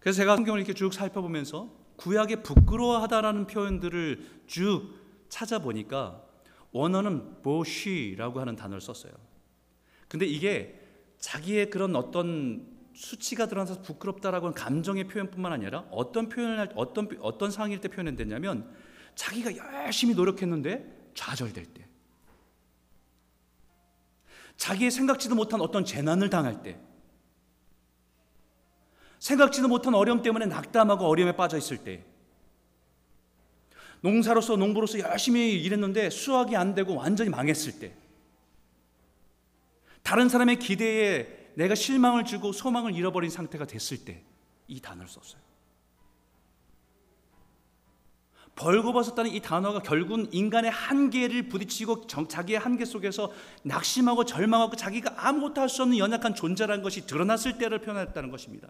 그래서 0.00 0.18
제가 0.18 0.36
성경을 0.36 0.60
이렇게 0.60 0.74
쭉 0.74 0.92
살펴보면서 0.92 1.70
구약의 1.96 2.42
부끄러워하다라는 2.42 3.46
표현들을 3.46 4.42
쭉 4.46 4.90
찾아보니까 5.30 6.22
원어는 6.72 7.42
보쉬라고 7.42 8.40
하는 8.40 8.54
단어를 8.56 8.80
썼어요. 8.82 9.12
근데 10.08 10.26
이게 10.26 10.78
자기의 11.18 11.70
그런 11.70 11.96
어떤 11.96 12.73
수치가 12.94 13.46
드러나서 13.46 13.82
부끄럽다라고 13.82 14.46
하는 14.46 14.54
감정의 14.54 15.08
표현뿐만 15.08 15.52
아니라 15.52 15.84
어떤 15.90 16.28
표현을 16.28 16.58
할 16.58 16.72
어떤 16.76 17.08
어떤 17.20 17.50
상황일 17.50 17.80
때 17.80 17.88
표현됐냐면 17.88 18.72
자기가 19.16 19.56
열심히 19.56 20.14
노력했는데 20.14 21.10
좌절될 21.14 21.66
때. 21.66 21.86
자기의 24.56 24.90
생각지도 24.92 25.34
못한 25.34 25.60
어떤 25.60 25.84
재난을 25.84 26.30
당할 26.30 26.62
때. 26.62 26.78
생각지도 29.18 29.68
못한 29.68 29.94
어려움 29.94 30.22
때문에 30.22 30.46
낙담하고 30.46 31.06
어려움에 31.06 31.34
빠져 31.34 31.58
있을 31.58 31.78
때. 31.78 32.04
농사로서 34.02 34.56
농부로서 34.56 35.00
열심히 35.00 35.54
일했는데 35.62 36.10
수확이 36.10 36.56
안 36.56 36.74
되고 36.74 36.94
완전히 36.94 37.30
망했을 37.30 37.80
때. 37.80 37.94
다른 40.02 40.28
사람의 40.28 40.58
기대에 40.58 41.43
내가 41.54 41.74
실망을 41.74 42.24
주고 42.24 42.52
소망을 42.52 42.94
잃어버린 42.94 43.30
상태가 43.30 43.66
됐을 43.66 44.04
때 44.04 44.24
이 44.68 44.80
단어를 44.80 45.08
썼어요. 45.08 45.42
벌거벗었다는 48.56 49.32
이 49.32 49.40
단어가 49.40 49.80
결국은 49.80 50.32
인간의 50.32 50.70
한계를 50.70 51.48
부딪히고 51.48 52.06
자기의 52.06 52.60
한계 52.60 52.84
속에서 52.84 53.32
낙심하고 53.64 54.24
절망하고 54.24 54.76
자기가 54.76 55.14
아무것도 55.16 55.60
할 55.60 55.68
수 55.68 55.82
없는 55.82 55.98
연약한 55.98 56.36
존재라는 56.36 56.84
것이 56.84 57.04
드러났을 57.04 57.58
때를 57.58 57.80
표현했다는 57.80 58.30
것입니다. 58.30 58.68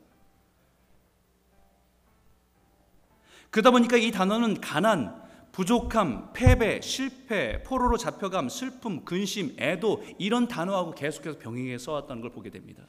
그러다 3.50 3.70
보니까 3.70 3.98
이 3.98 4.10
단어는 4.10 4.62
가난, 4.62 5.22
부족함, 5.54 6.32
패배, 6.32 6.80
실패, 6.80 7.62
포로로 7.62 7.96
잡혀감, 7.96 8.49
슬픔, 8.49 9.04
근심, 9.04 9.54
애도 9.56 10.04
이런 10.18 10.49
단어하고 10.49 10.96
계속해서 10.96 11.38
병행해 11.38 11.78
써왔다는 11.78 12.23
걸 12.23 12.32
보게 12.32 12.50
됩니다. 12.50 12.82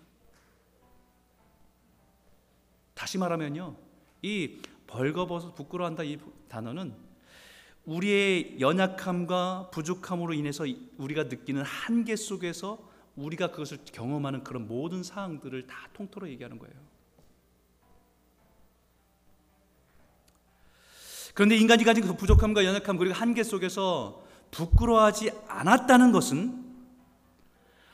다시 2.96 3.20
말하면요. 3.20 3.76
이 4.24 4.62
벌거벗어 4.88 5.54
부끄러워한다 5.54 6.02
이 6.02 6.18
단어는 6.48 6.96
우리의 7.86 8.60
연약함과 8.60 9.70
부족함으로 9.72 10.34
인해서 10.34 10.66
우리가 10.98 11.26
느끼는 11.26 11.62
한계 11.62 12.16
속에서 12.16 12.80
우리가 13.16 13.52
그것을 13.52 13.78
경험하는 13.86 14.44
그런 14.44 14.68
모든 14.68 15.04
사항들을 15.04 15.68
다 15.68 15.88
통틀어 15.94 16.28
얘기하는 16.30 16.58
거예요. 16.58 16.95
그런데 21.36 21.58
인간이 21.58 21.84
가진 21.84 22.08
그 22.08 22.16
부족함과 22.16 22.64
연약함 22.64 22.98
그리고 22.98 23.14
한계 23.14 23.44
속에서 23.44 24.24
부끄러워하지 24.52 25.32
않았다는 25.50 26.14
것은 26.14 26.64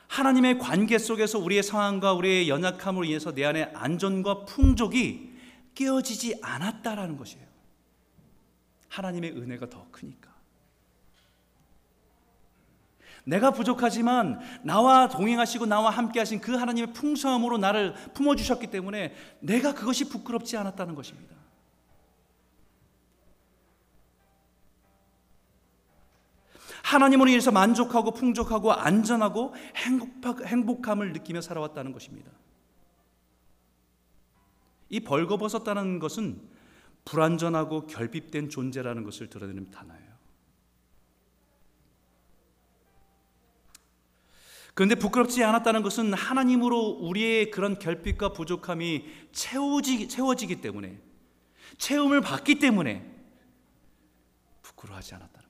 하나님의 0.06 0.58
관계 0.60 0.96
속에서 0.96 1.40
우리의 1.40 1.64
상황과 1.64 2.12
우리의 2.12 2.48
연약함으로 2.48 3.04
인해서 3.04 3.34
내 3.34 3.44
안에 3.44 3.72
안전과 3.74 4.44
풍족이 4.44 5.32
깨어지지 5.74 6.38
않았다라는 6.40 7.16
것이에요. 7.16 7.44
하나님의 8.88 9.32
은혜가 9.32 9.68
더 9.68 9.86
크니까. 9.90 10.30
내가 13.24 13.50
부족하지만 13.50 14.38
나와 14.62 15.08
동행하시고 15.08 15.66
나와 15.66 15.90
함께 15.90 16.20
하신 16.20 16.40
그 16.40 16.54
하나님의 16.54 16.92
풍성함으로 16.92 17.58
나를 17.58 17.94
품어주셨기 18.14 18.68
때문에 18.68 19.14
내가 19.40 19.74
그것이 19.74 20.08
부끄럽지 20.08 20.56
않았다는 20.56 20.94
것입니다. 20.94 21.41
하나님으로 26.92 27.30
인해서 27.30 27.50
만족하고 27.50 28.12
풍족하고 28.12 28.72
안전하고 28.72 29.54
행복함을 30.44 31.12
느끼며 31.12 31.40
살아왔다는 31.40 31.92
것입니다. 31.92 32.30
이 34.88 35.00
벌거벗었다는 35.00 35.98
것은 35.98 36.40
불완전하고 37.04 37.86
결핍된 37.86 38.50
존재라는 38.50 39.04
것을 39.04 39.28
드러내는 39.28 39.70
단어예요. 39.70 40.12
그런데 44.74 44.94
부끄럽지 44.94 45.42
않았다는 45.44 45.82
것은 45.82 46.14
하나님으로 46.14 46.78
우리의 47.00 47.50
그런 47.50 47.78
결핍과 47.78 48.32
부족함이 48.32 49.04
채워지, 49.32 50.08
채워지기 50.08 50.60
때문에 50.60 50.98
채움을 51.76 52.20
받기 52.20 52.58
때문에 52.58 53.10
부끄러워하지 54.62 55.14
않았다 55.14 55.41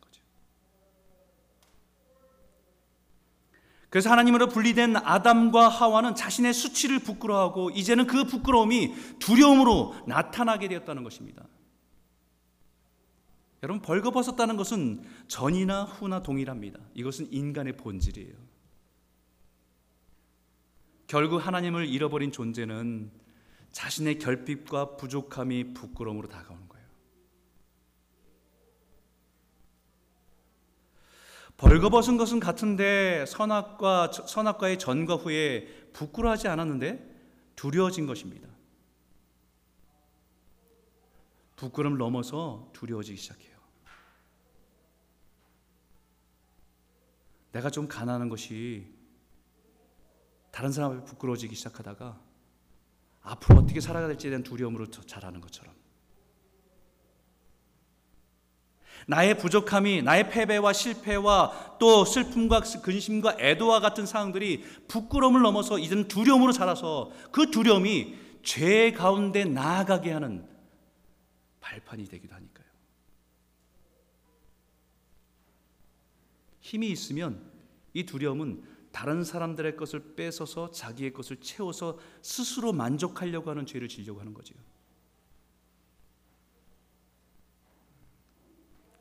그래서 3.92 4.10
하나님으로 4.10 4.48
분리된 4.48 4.96
아담과 4.96 5.68
하와는 5.68 6.14
자신의 6.14 6.54
수치를 6.54 7.00
부끄러워하고 7.00 7.68
이제는 7.72 8.06
그 8.06 8.24
부끄러움이 8.24 8.94
두려움으로 9.18 9.94
나타나게 10.06 10.66
되었다는 10.68 11.04
것입니다. 11.04 11.46
여러분 13.62 13.82
벌거벗었다는 13.82 14.56
것은 14.56 15.04
전이나 15.28 15.84
후나 15.84 16.22
동일합니다. 16.22 16.80
이것은 16.94 17.30
인간의 17.30 17.76
본질이에요. 17.76 18.32
결국 21.06 21.46
하나님을 21.46 21.86
잃어버린 21.86 22.32
존재는 22.32 23.10
자신의 23.72 24.18
결핍과 24.20 24.96
부족함이 24.96 25.74
부끄러움으로 25.74 26.30
다가오는 26.30 26.66
거예요. 26.66 26.86
벌거벗은 31.62 32.16
것은 32.16 32.40
같은데 32.40 33.24
선악과 33.24 34.10
선악과의 34.10 34.80
전과 34.80 35.14
후에 35.14 35.64
부끄러워하지 35.92 36.48
않았는데 36.48 37.08
두려워진 37.54 38.04
것입니다. 38.04 38.48
부끄럼 41.54 41.98
넘어서 41.98 42.68
두려워지기 42.72 43.16
시작해요. 43.16 43.52
내가 47.52 47.70
좀 47.70 47.86
가난한 47.86 48.28
것이 48.28 48.92
다른 50.50 50.72
사람 50.72 50.96
앞에 50.96 51.04
부끄러워지기 51.04 51.54
시작하다가 51.54 52.20
앞으로 53.20 53.60
어떻게 53.60 53.80
살아야 53.80 54.08
될지에 54.08 54.30
대한 54.30 54.42
두려움으로 54.42 54.90
자라는 54.90 55.40
것처럼 55.40 55.81
나의 59.08 59.38
부족함이 59.38 60.02
나의 60.02 60.30
패배와 60.30 60.72
실패와 60.72 61.76
또 61.78 62.04
슬픔과 62.04 62.60
근심과 62.82 63.36
애도와 63.38 63.80
같은 63.80 64.06
상황들이 64.06 64.64
부끄러움을 64.88 65.42
넘어서 65.42 65.78
이제는 65.78 66.08
두려움으로 66.08 66.52
자라서 66.52 67.10
그 67.30 67.50
두려움이 67.50 68.16
죄 68.42 68.92
가운데 68.92 69.44
나아가게 69.44 70.12
하는 70.12 70.46
발판이 71.60 72.06
되기도 72.06 72.34
하니까요. 72.34 72.66
힘이 76.60 76.90
있으면 76.90 77.50
이 77.94 78.04
두려움은 78.04 78.62
다른 78.92 79.24
사람들의 79.24 79.76
것을 79.76 80.14
뺏어서 80.14 80.70
자기의 80.70 81.12
것을 81.12 81.38
채워서 81.38 81.98
스스로 82.20 82.72
만족하려고 82.72 83.50
하는 83.50 83.66
죄를 83.66 83.88
지려고 83.88 84.20
하는 84.20 84.34
거지요. 84.34 84.56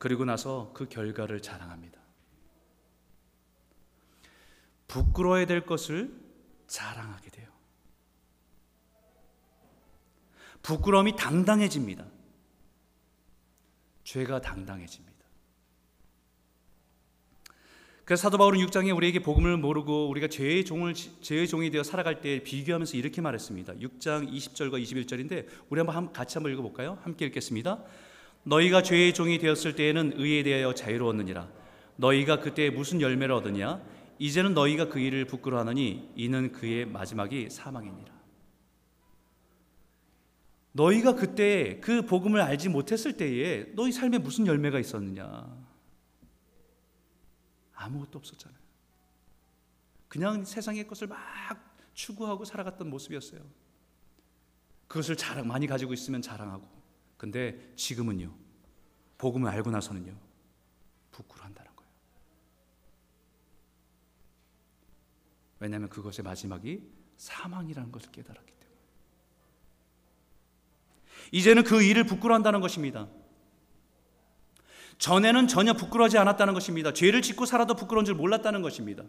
그리고 0.01 0.25
나서 0.25 0.71
그 0.73 0.89
결과를 0.89 1.43
자랑합니다. 1.43 2.01
부끄러워야 4.87 5.45
될 5.45 5.63
것을 5.63 6.11
자랑하게 6.65 7.29
돼요. 7.29 7.47
부끄러움이 10.63 11.15
당당해집니다. 11.15 12.07
죄가 14.03 14.41
당당해집니다. 14.41 15.23
그래서 18.03 18.23
사도 18.23 18.39
바울은 18.39 18.59
6장에 18.65 18.95
우리에게 18.95 19.19
복음을 19.19 19.55
모르고 19.57 20.09
우리가 20.09 20.29
죄의 20.29 20.65
종을 20.65 20.95
죄의 20.95 21.47
종이 21.47 21.69
되어 21.69 21.83
살아갈 21.83 22.21
때 22.21 22.41
비교하면서 22.41 22.97
이렇게 22.97 23.21
말했습니다. 23.21 23.75
6장 23.75 24.33
20절과 24.33 24.81
21절인데 24.81 25.45
우리 25.69 25.79
한번 25.79 26.11
같이 26.11 26.39
한번 26.39 26.51
읽어 26.53 26.63
볼까요? 26.63 26.97
함께 27.03 27.27
읽겠습니다. 27.27 27.85
너희가 28.43 28.81
죄의 28.81 29.13
종이 29.13 29.37
되었을 29.37 29.75
때에는 29.75 30.13
의에 30.15 30.43
대하여 30.43 30.73
자유로웠느니라. 30.73 31.49
너희가 31.95 32.39
그때 32.39 32.69
무슨 32.69 33.01
열매를 33.01 33.35
얻으냐? 33.35 33.81
이제는 34.17 34.53
너희가 34.53 34.89
그 34.89 34.99
일을 34.99 35.25
부끄러워하느니 35.25 36.11
이는 36.15 36.51
그의 36.51 36.85
마지막이 36.85 37.49
사망이니라. 37.49 38.11
너희가 40.73 41.15
그때 41.15 41.79
그 41.81 42.05
복음을 42.05 42.39
알지 42.41 42.69
못했을 42.69 43.17
때에 43.17 43.73
너희 43.75 43.91
삶에 43.91 44.17
무슨 44.19 44.47
열매가 44.47 44.79
있었느냐? 44.79 45.61
아무것도 47.73 48.19
없었잖아요. 48.19 48.59
그냥 50.07 50.45
세상의 50.45 50.87
것을 50.87 51.07
막 51.07 51.17
추구하고 51.93 52.45
살아갔던 52.45 52.89
모습이었어요. 52.89 53.41
그것을 54.87 55.15
자랑 55.15 55.47
많이 55.47 55.67
가지고 55.67 55.93
있으면 55.93 56.21
자랑하고 56.21 56.80
근데 57.21 57.71
지금은요. 57.75 58.33
복음을 59.19 59.47
알고 59.51 59.69
나서는요. 59.69 60.11
부끄러워한다는 61.11 61.75
거예요. 61.75 61.91
왜냐하면 65.59 65.87
그것의 65.89 66.23
마지막이 66.23 66.81
사망이라는 67.17 67.91
것을 67.91 68.11
깨달았기 68.11 68.51
때문에. 68.51 68.77
이제는 71.31 71.63
그 71.63 71.83
일을 71.83 72.07
부끄러워한다는 72.07 72.59
것입니다. 72.59 73.07
전에는 74.97 75.47
전혀 75.47 75.73
부끄러워하지 75.73 76.17
않았다는 76.17 76.55
것입니다. 76.55 76.91
죄를 76.91 77.21
짓고 77.21 77.45
살아도 77.45 77.75
부끄러운 77.75 78.03
줄 78.03 78.15
몰랐다는 78.15 78.63
것입니다. 78.63 79.03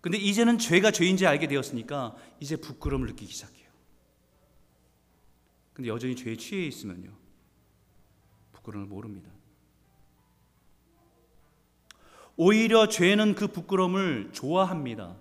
근데 0.00 0.16
이제는 0.16 0.56
죄가 0.56 0.90
죄인지 0.90 1.26
알게 1.26 1.48
되었으니까 1.48 2.16
이제 2.40 2.56
부끄러움을 2.56 3.08
느끼기 3.08 3.30
시작해요. 3.30 3.59
근데 5.80 5.88
여전히 5.88 6.14
죄에 6.14 6.36
취해 6.36 6.66
있으면요. 6.66 7.10
부끄러움을 8.52 8.86
모릅니다. 8.86 9.30
오히려 12.36 12.86
죄는 12.86 13.34
그 13.34 13.46
부끄러움을 13.46 14.28
좋아합니다. 14.34 15.16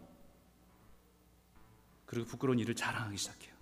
그리고 2.06 2.26
부끄러운 2.26 2.60
일을 2.60 2.76
자랑하기 2.76 3.16
시작해요. 3.16 3.54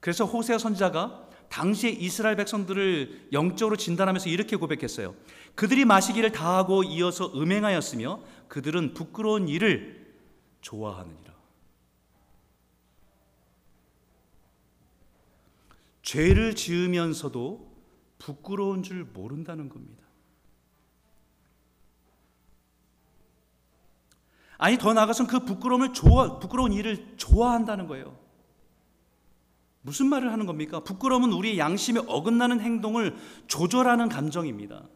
그래서 0.00 0.26
호세 0.26 0.58
선자가 0.58 1.30
당시에 1.48 1.88
이스라엘 1.88 2.36
백성들을 2.36 3.28
영적으로 3.32 3.78
진단하면서 3.78 4.28
이렇게 4.28 4.56
고백했어요. 4.56 5.16
그들이 5.54 5.86
마시기를 5.86 6.32
다하고 6.32 6.82
이어서 6.82 7.32
음행하였으며 7.34 8.20
그들은 8.48 8.92
부끄러운 8.92 9.48
일을 9.48 10.14
좋아하느니라. 10.60 11.25
죄를 16.06 16.54
지으면서도 16.54 17.68
부끄러운 18.18 18.84
줄 18.84 19.02
모른다는 19.02 19.68
겁니다. 19.68 20.04
아니 24.56 24.78
더 24.78 24.94
나아가서는 24.94 25.28
그 25.28 25.44
부끄러움을 25.44 25.92
좋아 25.92 26.38
부끄러운 26.38 26.72
일을 26.72 27.16
좋아한다는 27.16 27.88
거예요. 27.88 28.16
무슨 29.82 30.06
말을 30.06 30.30
하는 30.32 30.46
겁니까? 30.46 30.78
부끄러움은 30.78 31.32
우리의 31.32 31.58
양심에 31.58 32.00
어긋나는 32.06 32.60
행동을 32.60 33.16
조절하는 33.48 34.08
감정입니다. 34.08 34.88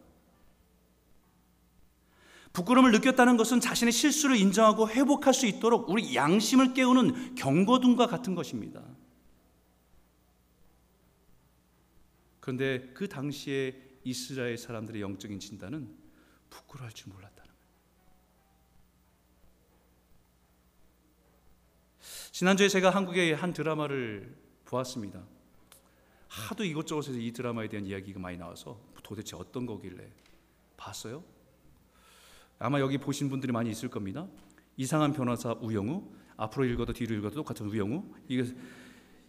부끄러움을 2.53 2.91
느꼈다는 2.93 3.35
것은 3.35 3.59
자신의 3.59 3.91
실수를 3.91 4.37
인정하고 4.37 4.87
회복할 4.87 5.33
수 5.33 5.45
있도록 5.45 5.89
우리 5.89 6.15
양심을 6.15 6.73
깨우는 6.73 7.35
경고등과 7.35 8.07
같은 8.07 8.33
것입니다. 8.33 8.81
그런데 12.41 12.91
그 12.93 13.07
당시에 13.07 13.99
이스라엘 14.03 14.57
사람들의 14.57 15.01
영적인 15.01 15.39
진단은 15.39 15.95
부끄러워할 16.49 16.91
줄 16.91 17.13
몰랐다는 17.13 17.49
거예요. 17.49 17.61
지난주에 22.31 22.67
제가 22.67 22.89
한국의 22.89 23.35
한 23.35 23.53
드라마를 23.53 24.35
보았습니다. 24.65 25.23
하도 26.27 26.63
이것저것에서 26.63 27.19
이 27.19 27.31
드라마에 27.31 27.69
대한 27.69 27.85
이야기가 27.85 28.19
많이 28.19 28.37
나와서 28.37 28.81
도대체 29.03 29.35
어떤 29.35 29.65
거길래 29.65 30.11
봤어요? 30.77 31.23
아마 32.57 32.79
여기 32.79 32.97
보신 32.97 33.29
분들이 33.29 33.51
많이 33.51 33.69
있을 33.69 33.89
겁니다. 33.89 34.27
이상한 34.77 35.13
변호사 35.13 35.51
우영우 35.53 36.09
앞으로 36.37 36.65
읽어도 36.65 36.93
뒤로 36.93 37.15
읽어도 37.15 37.35
똑같은 37.35 37.67
우영우 37.67 38.15
이게 38.27 38.45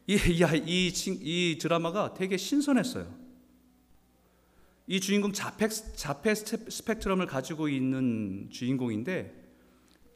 이, 0.06 0.14
이, 0.14 0.42
이, 0.66 0.92
이 1.20 1.58
드라마가 1.58 2.14
되게 2.14 2.36
신선했어요. 2.36 3.22
이 4.86 5.00
주인공 5.00 5.32
자폐, 5.32 5.68
자폐 5.68 6.34
스펙트럼을 6.34 7.26
가지고 7.26 7.68
있는 7.68 8.48
주인공인데 8.50 9.40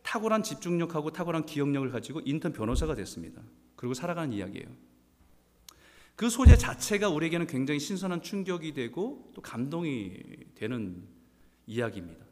탁월한 0.02 0.42
집중력하고 0.42 1.12
탁월한 1.12 1.46
기억력을 1.46 1.90
가지고 1.90 2.20
인턴 2.24 2.52
변호사가 2.52 2.94
됐습니다. 2.94 3.42
그리고 3.74 3.94
살아가는 3.94 4.32
이야기예요. 4.32 4.68
그 6.14 6.30
소재 6.30 6.56
자체가 6.56 7.08
우리에게는 7.10 7.46
굉장히 7.46 7.78
신선한 7.78 8.22
충격이 8.22 8.72
되고 8.72 9.30
또 9.34 9.42
감동이 9.42 10.14
되는 10.54 11.02
이야기입니다. 11.66 12.24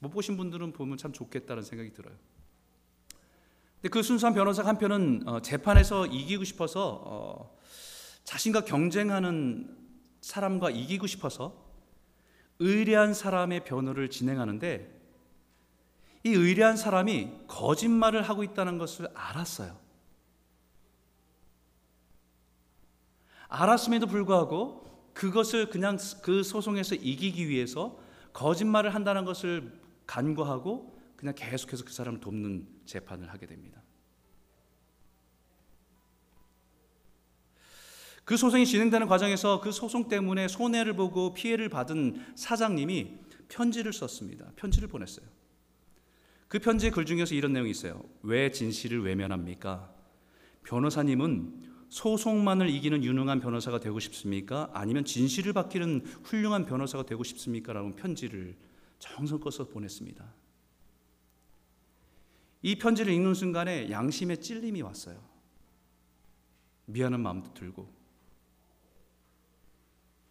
못 0.00 0.10
보신 0.10 0.36
분들은 0.36 0.72
보면 0.72 0.98
참 0.98 1.12
좋겠다는 1.12 1.62
생각이 1.62 1.92
들어요. 1.92 2.16
근데 3.82 3.90
그 3.90 4.04
순수한 4.04 4.32
변호사 4.32 4.64
한편은 4.64 5.24
어, 5.26 5.42
재판에서 5.42 6.06
이기고 6.06 6.44
싶어서 6.44 7.02
어, 7.04 7.58
자신과 8.22 8.60
경쟁하는 8.60 9.76
사람과 10.20 10.70
이기고 10.70 11.08
싶어서 11.08 11.52
의뢰한 12.60 13.12
사람의 13.12 13.64
변호를 13.64 14.08
진행하는데 14.08 15.00
이 16.22 16.28
의뢰한 16.28 16.76
사람이 16.76 17.32
거짓말을 17.48 18.22
하고 18.22 18.44
있다는 18.44 18.78
것을 18.78 19.08
알았어요. 19.14 19.76
알았음에도 23.48 24.06
불구하고 24.06 25.10
그것을 25.12 25.70
그냥 25.70 25.98
그 26.22 26.44
소송에서 26.44 26.94
이기기 26.94 27.48
위해서 27.48 27.98
거짓말을 28.32 28.94
한다는 28.94 29.24
것을 29.24 29.76
간과하고 30.06 30.91
그냥 31.22 31.36
계속해서 31.36 31.84
그 31.84 31.92
사람을 31.92 32.18
돕는 32.18 32.66
재판을 32.84 33.30
하게 33.30 33.46
됩니다. 33.46 33.80
그 38.24 38.36
소송이 38.36 38.66
진행되는 38.66 39.06
과정에서 39.06 39.60
그 39.60 39.70
소송 39.70 40.08
때문에 40.08 40.48
손해를 40.48 40.94
보고 40.94 41.32
피해를 41.32 41.68
받은 41.68 42.34
사장님이 42.34 43.20
편지를 43.48 43.92
썼습니다. 43.92 44.50
편지를 44.56 44.88
보냈어요. 44.88 45.24
그 46.48 46.58
편지의 46.58 46.90
글 46.90 47.06
중에서 47.06 47.36
이런 47.36 47.52
내용이 47.52 47.70
있어요. 47.70 48.02
왜 48.22 48.50
진실을 48.50 49.04
외면합니까? 49.04 49.94
변호사님은 50.64 51.70
소송만을 51.88 52.68
이기는 52.68 53.04
유능한 53.04 53.38
변호사가 53.38 53.78
되고 53.78 54.00
싶습니까? 54.00 54.70
아니면 54.72 55.04
진실을 55.04 55.52
밝히는 55.52 56.04
훌륭한 56.24 56.66
변호사가 56.66 57.06
되고 57.06 57.22
싶습니까? 57.22 57.72
라는 57.72 57.94
편지를 57.94 58.56
정성껏 58.98 59.52
써 59.52 59.68
보냈습니다. 59.68 60.41
이 62.62 62.76
편지를 62.76 63.12
읽는 63.12 63.34
순간에 63.34 63.90
양심의 63.90 64.40
찔림이 64.40 64.82
왔어요. 64.82 65.20
미안한 66.86 67.20
마음도 67.20 67.52
들고. 67.54 67.92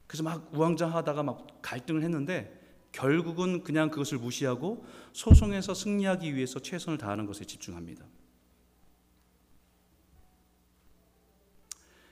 그래서 0.07 0.23
막 0.23 0.49
우왕좌하다가 0.53 1.23
막 1.23 1.61
갈등을 1.61 2.03
했는데 2.03 2.59
결국은 2.91 3.63
그냥 3.63 3.89
그것을 3.89 4.17
무시하고 4.17 4.85
소송에서 5.13 5.73
승리하기 5.73 6.35
위해서 6.35 6.59
최선을 6.59 6.97
다하는 6.97 7.25
것에 7.25 7.45
집중합니다. 7.45 8.05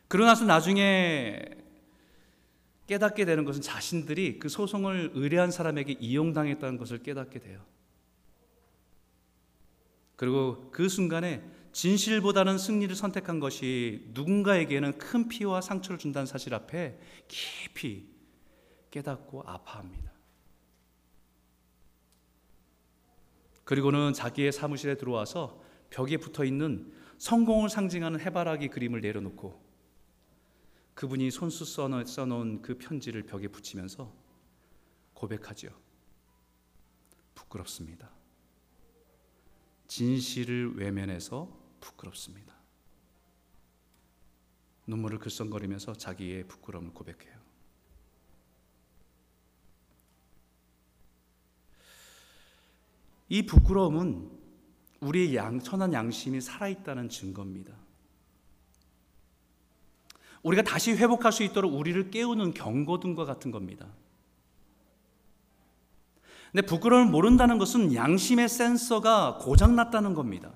그러나서 0.08 0.46
나중에 0.46 1.40
깨닫게 2.88 3.26
되는 3.26 3.46
것은 3.46 3.62
자신들이 3.62 4.40
그 4.40 4.50
소송을 4.50 5.12
의뢰한 5.14 5.52
사람에게 5.52 5.98
이용당했다는 6.00 6.78
것을 6.78 7.04
깨닫게 7.04 7.40
돼요. 7.40 7.64
그리고 10.20 10.70
그 10.72 10.90
순간에 10.90 11.42
진실보다는 11.72 12.58
승리를 12.58 12.94
선택한 12.94 13.40
것이 13.40 14.04
누군가에게는 14.10 14.98
큰 14.98 15.30
피와 15.30 15.62
상처를 15.62 15.98
준다는 15.98 16.26
사실 16.26 16.54
앞에 16.54 17.00
깊이 17.30 18.06
깨닫고 18.92 19.44
아파합니다. 19.46 20.12
그리고는 23.64 24.12
자기의 24.12 24.52
사무실에 24.52 24.98
들어와서 24.98 25.64
벽에 25.90 26.18
붙어 26.18 26.44
있는 26.44 26.92
성공을 27.18 27.70
상징하는 27.70 28.20
해바라기 28.20 28.68
그림을 28.68 29.00
내려놓고 29.00 29.64
그분이 30.96 31.32
손수 31.32 31.64
써놓은 31.64 32.62
그 32.62 32.78
편지를 32.78 33.24
벽에 33.24 33.48
붙이면서 33.48 34.14
고백하죠. 35.14 35.70
부끄럽습니다. 37.36 38.19
진실을 39.90 40.76
외면해서 40.78 41.50
부끄럽습니다. 41.82 42.54
눈물을 44.86 45.20
글썽거리면서 45.20 45.94
자기의 45.94 46.48
부끄러움을 46.48 46.94
고백해요. 46.94 47.38
이 53.30 53.46
부끄러움은 53.46 54.32
우리의 55.02 55.36
양, 55.36 55.60
천한 55.60 55.92
양심이 55.92 56.40
살아있다는 56.40 57.10
증거입니다. 57.10 57.74
우리가 60.44 60.64
다시 60.64 60.94
회복할 60.94 61.32
수 61.32 61.44
있도록 61.44 61.74
우리를 61.74 62.12
깨우는 62.12 62.54
경고등과 62.54 63.26
같은 63.26 63.52
겁니다. 63.52 63.88
근데 66.52 66.66
부끄러움을 66.66 67.12
모른다는 67.12 67.58
것은 67.58 67.94
양심의 67.94 68.50
센서가 68.50 69.38
고장났다는 69.42 70.14
겁니다. 70.14 70.52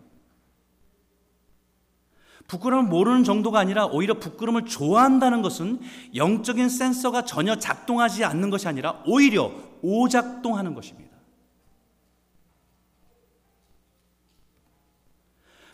부끄러움을 2.48 2.90
모르는 2.90 3.24
정도가 3.24 3.60
아니라 3.60 3.86
오히려 3.86 4.20
부끄러움을 4.20 4.66
좋아한다는 4.66 5.42
것은 5.42 5.80
영적인 6.16 6.70
센서가 6.70 7.26
전혀 7.26 7.58
작동하지 7.58 8.24
않는 8.26 8.50
것이 8.50 8.68
아니라 8.68 9.02
오히려 9.06 9.52
오작동하는 9.82 10.74
것입니다. 10.74 11.14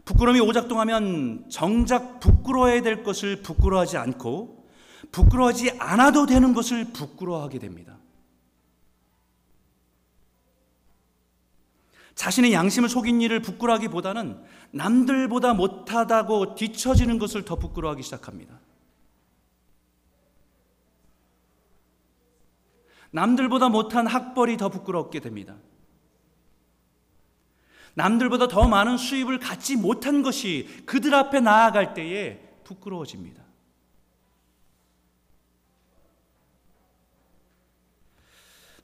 부끄러움이 0.06 0.40
오작동하면 0.40 1.46
정작 1.50 2.20
부끄러워야 2.20 2.82
될 2.82 3.04
것을 3.04 3.42
부끄러워하지 3.42 3.98
않고 3.98 4.68
부끄러워하지 5.12 5.78
않아도 5.80 6.26
되는 6.26 6.54
것을 6.54 6.86
부끄러워하게 6.94 7.60
됩니다. 7.60 7.99
자신의 12.20 12.52
양심을 12.52 12.90
속인 12.90 13.22
일을 13.22 13.42
부끄러워하기보다는 13.42 14.44
남들보다 14.72 15.54
못하다고 15.54 16.56
뒤처지는 16.56 17.18
것을 17.18 17.46
더 17.46 17.56
부끄러워하기 17.56 18.04
시작합니다. 18.04 18.60
남들보다 23.12 23.70
못한 23.70 24.06
학벌이 24.06 24.58
더 24.58 24.68
부끄럽게 24.68 25.22
됩니다. 25.22 25.56
남들보다 27.94 28.50
더 28.50 28.68
많은 28.68 28.98
수입을 28.98 29.40
갖지 29.40 29.78
못한 29.78 30.22
것이 30.22 30.68
그들 30.86 31.16
앞에 31.16 31.40
나아갈 31.40 31.94
때에 31.94 32.38
부끄러워집니다. 32.66 33.42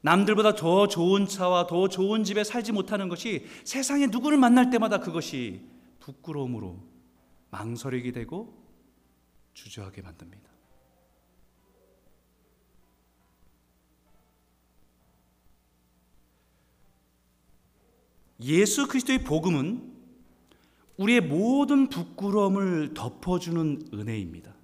남들보다 0.05 0.53
더 0.53 0.87
좋은 0.87 1.25
차와 1.25 1.65
더 1.65 1.89
좋은 1.89 2.23
집에 2.23 2.43
살지 2.43 2.71
못하는 2.71 3.09
것이 3.09 3.47
세상에 3.63 4.05
누구를 4.05 4.37
만날 4.37 4.69
때마다 4.69 4.99
그것이 4.99 5.61
부끄러움으로 5.99 6.79
망설이게 7.49 8.11
되고 8.11 8.55
주저하게 9.55 10.03
만듭니다. 10.03 10.51
예수 18.41 18.87
그리스도의 18.87 19.23
복음은 19.23 19.91
우리의 20.97 21.21
모든 21.21 21.89
부끄러움을 21.89 22.93
덮어주는 22.93 23.89
은혜입니다. 23.91 24.54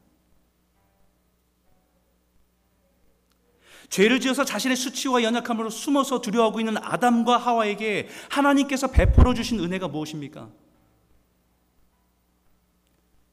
죄를 3.91 4.21
지어서 4.21 4.45
자신의 4.45 4.77
수치와 4.77 5.21
연약함으로 5.21 5.69
숨어서 5.69 6.21
두려워하고 6.21 6.62
있는 6.62 6.77
아담과 6.77 7.38
하와에게 7.38 8.08
하나님께서 8.30 8.88
베풀어 8.88 9.34
주신 9.34 9.60
은혜가 9.60 9.89
무엇입니까? 9.89 10.49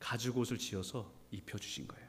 가죽 0.00 0.36
옷을 0.36 0.58
지어서 0.58 1.12
입혀 1.30 1.58
주신 1.58 1.86
거예요. 1.86 2.08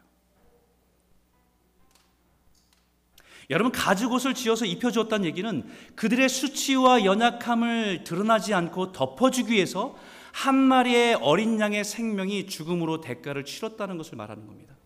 여러분 3.52 3.72
가죽 3.72 4.12
옷을 4.12 4.34
지어서 4.34 4.66
입혀 4.66 4.90
주었다는 4.90 5.26
얘기는 5.26 5.70
그들의 5.96 6.28
수치와 6.28 7.06
연약함을 7.06 8.04
드러나지 8.04 8.56
않고 8.56 8.94
덮어 8.94 9.30
주기 9.30 9.54
위해서 9.54 9.96
한 10.32 10.56
마리의 10.56 11.16
어린 11.16 11.60
양의 11.60 11.84
생명이 11.84 12.48
죽음으로 12.48 13.02
대가를 13.02 13.46
치렀다는 13.46 13.98
것을 13.98 14.16
말하는 14.18 14.48
겁니다. 14.48 14.79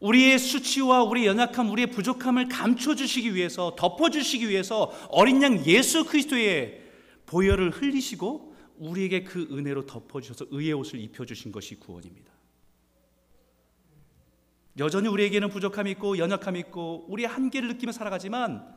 우리의 0.00 0.38
수치와 0.38 1.04
우리 1.04 1.26
연약함, 1.26 1.70
우리의 1.70 1.90
부족함을 1.90 2.48
감춰주시기 2.48 3.34
위해서, 3.34 3.74
덮어주시기 3.76 4.48
위해서 4.48 4.92
어린 5.08 5.42
양 5.42 5.64
예수 5.64 6.04
그리스도의 6.04 6.82
보혈을 7.24 7.70
흘리시고 7.70 8.54
우리에게 8.78 9.24
그 9.24 9.48
은혜로 9.50 9.86
덮어주셔서 9.86 10.46
의의 10.50 10.74
옷을 10.74 11.00
입혀주신 11.00 11.50
것이 11.50 11.76
구원입니다. 11.76 12.32
여전히 14.78 15.08
우리에게는 15.08 15.48
부족함이 15.48 15.92
있고 15.92 16.18
연약함이 16.18 16.60
있고 16.60 17.06
우리의 17.08 17.28
한계를 17.28 17.68
느끼며 17.68 17.92
살아가지만 17.92 18.76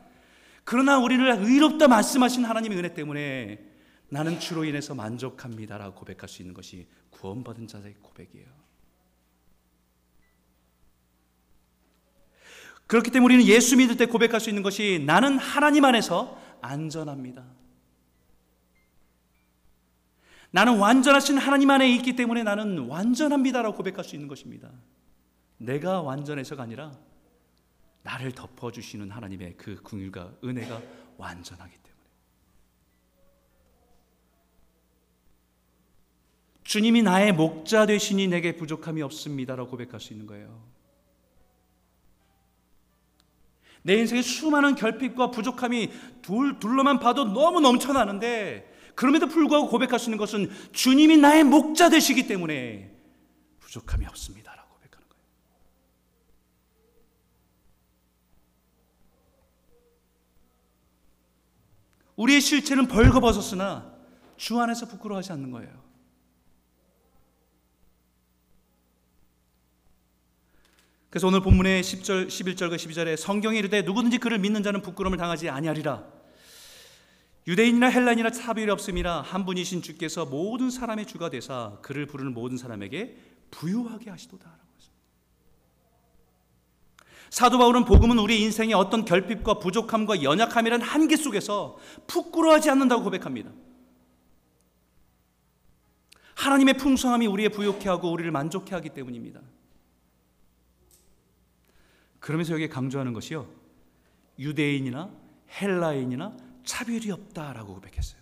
그러나 0.64 0.98
우리를 0.98 1.28
의롭다 1.30 1.88
말씀하신 1.88 2.44
하나님의 2.44 2.78
은혜 2.78 2.94
때문에 2.94 3.66
나는 4.08 4.40
주로 4.40 4.64
인해서 4.64 4.94
만족합니다라고 4.94 5.94
고백할 5.94 6.28
수 6.28 6.42
있는 6.42 6.54
것이 6.54 6.86
구원받은 7.10 7.66
자의 7.66 7.94
고백이에요. 8.00 8.69
그렇기 12.90 13.12
때문에 13.12 13.36
우리는 13.36 13.46
예수 13.48 13.76
믿을 13.76 13.96
때 13.96 14.06
고백할 14.06 14.40
수 14.40 14.48
있는 14.50 14.64
것이 14.64 15.00
나는 15.06 15.38
하나님 15.38 15.84
안에서 15.84 16.36
안전합니다. 16.60 17.44
나는 20.50 20.76
완전하신 20.76 21.38
하나님 21.38 21.70
안에 21.70 21.88
있기 21.94 22.16
때문에 22.16 22.42
나는 22.42 22.88
완전합니다라고 22.88 23.76
고백할 23.76 24.02
수 24.02 24.16
있는 24.16 24.26
것입니다. 24.26 24.72
내가 25.58 26.02
완전해서가 26.02 26.64
아니라 26.64 26.98
나를 28.02 28.32
덮어주시는 28.32 29.12
하나님의 29.12 29.54
그 29.56 29.80
궁율과 29.84 30.38
은혜가 30.42 30.82
완전하기 31.16 31.72
때문에. 31.72 32.04
주님이 36.64 37.02
나의 37.02 37.34
목자 37.34 37.86
되시니 37.86 38.26
내게 38.26 38.56
부족함이 38.56 39.00
없습니다라고 39.02 39.70
고백할 39.70 40.00
수 40.00 40.12
있는 40.12 40.26
거예요. 40.26 40.79
내 43.82 43.94
인생에 43.94 44.22
수많은 44.22 44.74
결핍과 44.74 45.30
부족함이 45.30 45.90
둘, 46.22 46.58
둘러만 46.58 46.98
봐도 47.00 47.24
너무 47.24 47.60
넘쳐나는데 47.60 48.70
그럼에도 48.94 49.26
불구하고 49.26 49.68
고백할 49.68 49.98
수 49.98 50.10
있는 50.10 50.18
것은 50.18 50.50
주님이 50.72 51.16
나의 51.16 51.44
목자 51.44 51.88
되시기 51.88 52.26
때문에 52.26 52.94
부족함이 53.60 54.04
없습니다 54.06 54.54
라고 54.54 54.74
고백하는 54.74 55.08
거예요. 55.08 55.24
우리의 62.16 62.40
실체는 62.42 62.86
벌거벗었으나 62.88 63.94
주 64.36 64.60
안에서 64.60 64.86
부끄러워하지 64.86 65.32
않는 65.32 65.50
거예요. 65.50 65.79
그래서 71.10 71.26
오늘 71.26 71.40
본문의 71.40 71.82
10절, 71.82 72.28
11절과 72.28 72.76
12절에 72.76 73.16
성경에 73.16 73.58
이르되 73.58 73.82
누구든지 73.82 74.18
그를 74.18 74.38
믿는 74.38 74.62
자는 74.62 74.80
부끄러움을 74.80 75.18
당하지 75.18 75.48
아니하리라. 75.48 76.04
유대인이나 77.48 77.88
헬라인이나 77.88 78.30
차별이 78.30 78.70
없음이라 78.70 79.22
한 79.22 79.44
분이신 79.44 79.82
주께서 79.82 80.24
모든 80.24 80.70
사람의 80.70 81.06
주가 81.06 81.28
되사 81.28 81.78
그를 81.82 82.06
부르는 82.06 82.32
모든 82.32 82.56
사람에게 82.56 83.16
부유하게 83.50 84.10
하시도다. 84.10 84.56
사도 87.30 87.58
바울은 87.58 87.84
복음은 87.84 88.18
우리 88.18 88.42
인생의 88.42 88.74
어떤 88.74 89.04
결핍과 89.04 89.54
부족함과 89.60 90.22
연약함이란 90.22 90.80
한계 90.80 91.16
속에서 91.16 91.78
부끄러워하지 92.06 92.70
않는다고 92.70 93.02
고백합니다. 93.02 93.50
하나님의 96.34 96.74
풍성함이 96.74 97.26
우리의 97.26 97.48
부욕해 97.50 97.88
하고 97.88 98.10
우리를 98.12 98.30
만족해 98.30 98.74
하기 98.76 98.90
때문입니다. 98.90 99.40
그러면서 102.30 102.52
여기 102.52 102.68
강조하는 102.68 103.12
것이요. 103.12 103.44
유대인이나 104.38 105.10
헬라인이나 105.60 106.36
차별이 106.62 107.10
없다라고 107.10 107.74
고백했어요. 107.74 108.20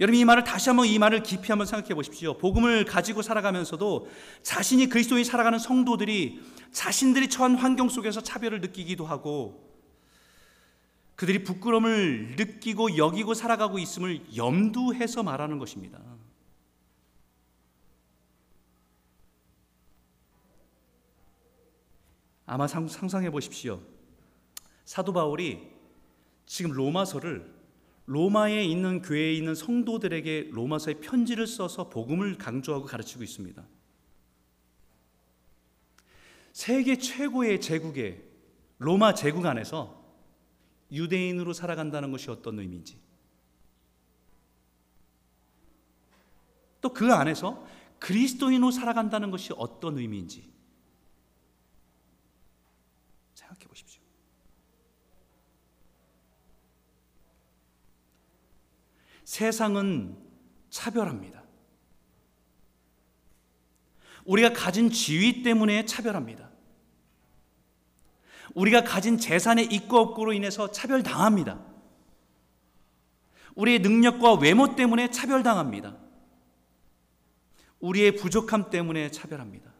여러분 0.00 0.18
이 0.18 0.24
말을 0.24 0.42
다시 0.42 0.70
한번 0.70 0.86
이 0.86 0.98
말을 0.98 1.22
깊이 1.22 1.52
한번 1.52 1.66
생각해 1.66 1.94
보십시오. 1.94 2.38
복음을 2.38 2.86
가지고 2.86 3.20
살아가면서도 3.20 4.08
자신이 4.42 4.88
그리스도인 4.88 5.22
살아가는 5.22 5.58
성도들이 5.58 6.40
자신들이 6.72 7.28
처한 7.28 7.56
환경 7.56 7.90
속에서 7.90 8.22
차별을 8.22 8.62
느끼기도 8.62 9.04
하고 9.04 9.70
그들이 11.14 11.44
부끄러움을 11.44 12.36
느끼고 12.38 12.96
여기고 12.96 13.34
살아가고 13.34 13.78
있음을 13.78 14.34
염두해서 14.34 15.22
말하는 15.22 15.58
것입니다. 15.58 16.00
아마 22.46 22.66
상상해 22.66 23.30
보십시오. 23.30 23.80
사도 24.84 25.12
바울이 25.12 25.70
지금 26.46 26.72
로마서를 26.72 27.52
로마에 28.06 28.64
있는 28.64 29.00
교회에 29.00 29.32
있는 29.32 29.54
성도들에게 29.54 30.50
로마서의 30.52 31.00
편지를 31.00 31.46
써서 31.46 31.88
복음을 31.88 32.36
강조하고 32.36 32.84
가르치고 32.84 33.22
있습니다. 33.22 33.64
세계 36.52 36.98
최고의 36.98 37.60
제국의 37.60 38.22
로마 38.78 39.14
제국 39.14 39.46
안에서 39.46 40.02
유대인으로 40.90 41.52
살아간다는 41.52 42.10
것이 42.10 42.30
어떤 42.30 42.58
의미인지 42.58 42.98
또 46.82 46.92
그 46.92 47.14
안에서 47.14 47.64
그리스도인으로 48.00 48.72
살아간다는 48.72 49.30
것이 49.30 49.52
어떤 49.56 49.96
의미인지 49.98 50.52
생각해 53.52 53.66
보십시오. 53.68 54.02
세상은 59.24 60.16
차별합니다. 60.70 61.42
우리가 64.24 64.52
가진 64.52 64.90
지위 64.90 65.42
때문에 65.42 65.84
차별합니다. 65.84 66.50
우리가 68.54 68.84
가진 68.84 69.18
재산의 69.18 69.66
있고 69.66 69.98
없고로 69.98 70.32
인해서 70.32 70.70
차별당합니다. 70.70 71.64
우리의 73.54 73.80
능력과 73.80 74.34
외모 74.34 74.76
때문에 74.76 75.10
차별당합니다. 75.10 75.98
우리의 77.80 78.16
부족함 78.16 78.70
때문에 78.70 79.10
차별합니다. 79.10 79.71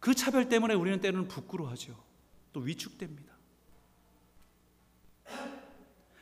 그 0.00 0.14
차별 0.14 0.48
때문에 0.48 0.74
우리는 0.74 1.00
때로는 1.00 1.28
부끄러워하죠. 1.28 1.96
또 2.52 2.60
위축됩니다. 2.60 3.32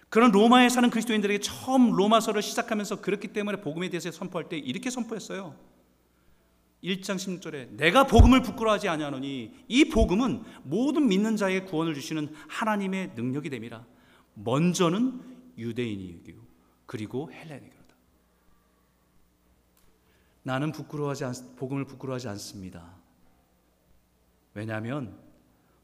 그런 0.08 0.30
로마에 0.30 0.68
사는 0.68 0.88
그리스도인들에게 0.88 1.40
처음 1.40 1.92
로마서를 1.92 2.40
시작하면서 2.40 3.00
그렇기 3.00 3.28
때문에 3.28 3.60
복음에 3.60 3.90
대해서 3.90 4.10
선포할 4.10 4.48
때 4.48 4.56
이렇게 4.56 4.88
선포했어요. 4.88 5.54
1장 6.82 7.16
16절에 7.16 7.70
내가 7.72 8.06
복음을 8.06 8.42
부끄러워하지 8.42 8.88
아니하노니 8.88 9.64
이 9.66 9.84
복음은 9.86 10.44
모든 10.62 11.08
믿는 11.08 11.36
자에게 11.36 11.66
구원을 11.66 11.94
주시는 11.94 12.32
하나님의 12.48 13.12
능력이 13.16 13.50
됨이라. 13.50 13.84
먼저는 14.34 15.20
유대인이고 15.58 16.40
그리고 16.86 17.30
헬레니게로다. 17.32 17.94
나는 20.44 20.70
부끄러워하지 20.70 21.24
않, 21.24 21.34
복음을 21.56 21.84
부끄러워하지 21.84 22.28
않습니다. 22.28 22.95
왜냐하면 24.56 25.14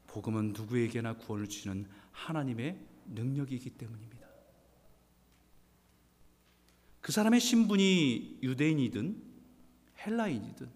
복음은 0.07 0.53
누구에게나 0.53 1.17
구원을 1.17 1.47
주시는 1.47 1.87
하나님의 2.11 2.75
능력이기 3.05 3.69
때문입니다. 3.69 4.27
그 6.99 7.11
사람의 7.11 7.39
신분이 7.39 8.39
유대인이든 8.41 9.21
헬라인이든 9.99 10.71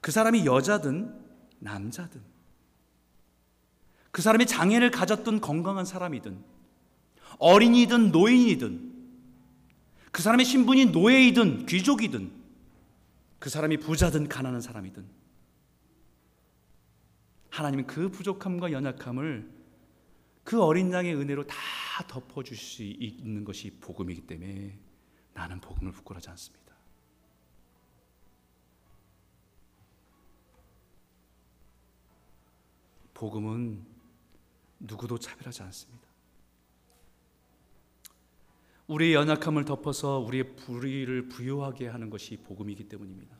그 0.00 0.10
사람이 0.10 0.44
여자든 0.44 1.24
남자든 1.60 2.20
그 4.10 4.20
사람이 4.20 4.46
장애를 4.46 4.90
가졌던 4.90 5.40
건강한 5.40 5.84
사람이든 5.84 6.42
어린이든 7.38 8.10
노인이든 8.10 8.88
그 10.10 10.22
사람의 10.22 10.44
신분이 10.44 10.86
노예이든 10.86 11.66
귀족이든 11.66 12.32
그 13.38 13.50
사람이 13.50 13.76
부자든 13.76 14.28
가난한 14.28 14.60
사람이든 14.60 15.18
하나님은 17.58 17.88
그 17.88 18.08
부족함과 18.08 18.70
연약함을 18.70 19.52
그 20.44 20.62
어린 20.62 20.92
양의 20.92 21.16
은혜로 21.16 21.46
다 21.48 21.56
덮어 22.06 22.44
줄 22.44 22.56
수 22.56 22.84
있는 22.84 23.44
것이 23.44 23.70
복음이기 23.80 24.28
때문에 24.28 24.78
나는 25.34 25.60
복음을 25.60 25.90
부끄러워하지 25.92 26.30
않습니다. 26.30 26.76
복음은 33.12 33.84
누구도 34.78 35.18
차별하지 35.18 35.62
않습니다. 35.64 36.06
우리의 38.86 39.14
연약함을 39.14 39.64
덮어서 39.64 40.20
우리의 40.20 40.54
불의를 40.54 41.28
부여하게 41.28 41.88
하는 41.88 42.08
것이 42.08 42.36
복음이기 42.36 42.88
때문입니다. 42.88 43.37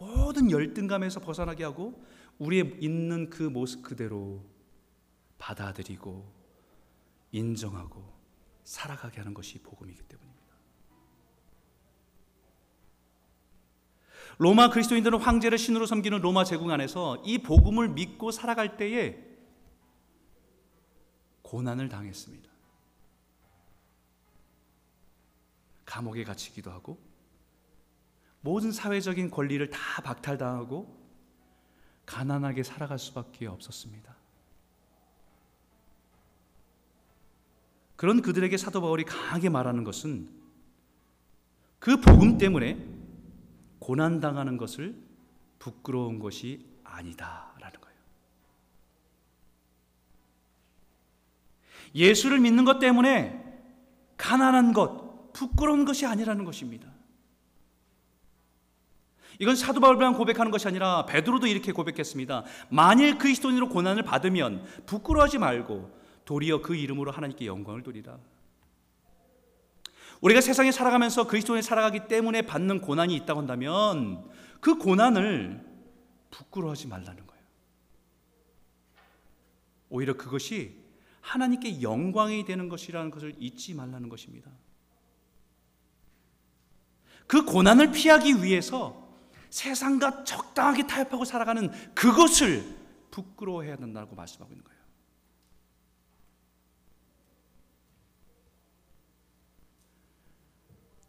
모든 0.00 0.50
열등감에서 0.50 1.20
벗어나게 1.20 1.62
하고 1.62 2.02
우리의 2.38 2.78
있는 2.80 3.28
그 3.28 3.42
모습 3.42 3.82
그대로 3.82 4.42
받아들이고 5.38 6.26
인정하고 7.32 8.02
살아가게 8.64 9.18
하는 9.18 9.34
것이 9.34 9.58
복음이기 9.58 10.02
때문입니다. 10.02 10.40
로마 14.38 14.70
그리스도인들은 14.70 15.18
황제를 15.20 15.58
신으로 15.58 15.84
섬기는 15.84 16.18
로마 16.22 16.44
제국 16.44 16.70
안에서 16.70 17.22
이 17.26 17.38
복음을 17.38 17.90
믿고 17.90 18.30
살아갈 18.30 18.78
때에 18.78 19.22
고난을 21.42 21.90
당했습니다. 21.90 22.48
감옥에 25.84 26.24
갇히기도 26.24 26.70
하고 26.70 27.09
모든 28.40 28.72
사회적인 28.72 29.30
권리를 29.30 29.68
다 29.70 30.02
박탈당하고 30.02 30.98
가난하게 32.06 32.62
살아갈 32.62 32.98
수밖에 32.98 33.46
없었습니다. 33.46 34.16
그런 37.96 38.22
그들에게 38.22 38.56
사도 38.56 38.80
바울이 38.80 39.04
강하게 39.04 39.50
말하는 39.50 39.84
것은 39.84 40.30
그 41.78 42.00
복음 42.00 42.38
때문에 42.38 42.82
고난 43.78 44.20
당하는 44.20 44.56
것을 44.56 44.96
부끄러운 45.58 46.18
것이 46.18 46.66
아니다라는 46.82 47.80
거예요. 47.80 47.98
예수를 51.94 52.40
믿는 52.40 52.64
것 52.64 52.78
때문에 52.78 53.38
가난한 54.16 54.72
것, 54.72 55.32
부끄러운 55.32 55.84
것이 55.84 56.06
아니라는 56.06 56.44
것입니다. 56.44 56.99
이건 59.40 59.56
사도 59.56 59.80
바울만 59.80 60.12
고백하는 60.12 60.52
것이 60.52 60.68
아니라 60.68 61.06
베드로도 61.06 61.46
이렇게 61.46 61.72
고백했습니다. 61.72 62.44
만일 62.68 63.16
그리스도인으로 63.16 63.70
고난을 63.70 64.02
받으면 64.02 64.62
부끄러워하지 64.84 65.38
말고 65.38 65.98
도리어 66.26 66.60
그 66.60 66.76
이름으로 66.76 67.10
하나님께 67.10 67.46
영광을 67.46 67.82
돌리라. 67.82 68.18
우리가 70.20 70.42
세상에 70.42 70.70
살아가면서 70.70 71.26
그리스도인에 71.26 71.62
살아가기 71.62 72.06
때문에 72.06 72.42
받는 72.42 72.82
고난이 72.82 73.16
있다고 73.16 73.40
한다면 73.40 74.28
그 74.60 74.76
고난을 74.76 75.64
부끄러워하지 76.30 76.88
말라는 76.88 77.26
거예요. 77.26 77.42
오히려 79.88 80.18
그것이 80.18 80.76
하나님께 81.22 81.80
영광이 81.80 82.44
되는 82.44 82.68
것이라는 82.68 83.10
것을 83.10 83.34
잊지 83.38 83.72
말라는 83.72 84.10
것입니다. 84.10 84.50
그 87.26 87.46
고난을 87.46 87.92
피하기 87.92 88.42
위해서 88.42 88.99
세상과 89.50 90.24
적당하게 90.24 90.86
타협하고 90.86 91.24
살아가는 91.24 91.70
그것을 91.94 92.64
부끄러워해야 93.10 93.76
된다고 93.76 94.14
말씀하고 94.14 94.52
있는 94.52 94.64
거예요. 94.64 94.80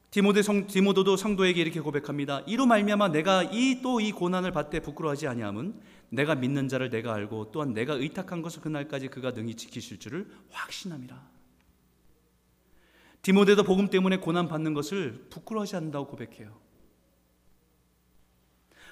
디모데 0.10 0.42
성, 0.42 0.68
디모도도 0.68 1.16
성도에게 1.16 1.62
이렇게 1.62 1.80
고백합니다. 1.80 2.42
이로 2.42 2.66
말미암아 2.66 3.10
내가 3.10 3.44
이 3.44 3.82
또 3.82 4.02
이 4.02 4.12
고난을 4.12 4.52
받되 4.52 4.82
부끄러워하지 4.82 5.28
아니함은 5.28 5.80
내가 6.10 6.36
믿는 6.36 6.68
자를 6.68 6.90
내가 6.90 7.14
알고 7.14 7.52
또한 7.52 7.74
내가 7.74 7.94
의탁한 7.94 8.42
것을 8.42 8.62
그날까지 8.62 9.08
그가 9.08 9.32
능히 9.32 9.56
지키실 9.56 10.00
줄을 10.00 10.30
확신함이라. 10.50 11.32
디모데도 13.22 13.64
복음 13.64 13.88
때문에 13.88 14.18
고난 14.18 14.50
받는 14.50 14.74
것을 14.74 15.28
부끄러워하지 15.30 15.78
않는다고 15.78 16.08
고백해요. 16.08 16.60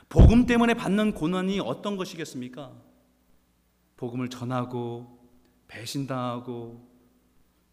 복음 0.09 0.47
때문에 0.47 0.73
받는 0.73 1.13
고난이 1.13 1.59
어떤 1.59 1.95
것이겠습니까? 1.95 2.75
복음을 3.95 4.27
전하고 4.27 5.19
배신당하고 5.67 6.89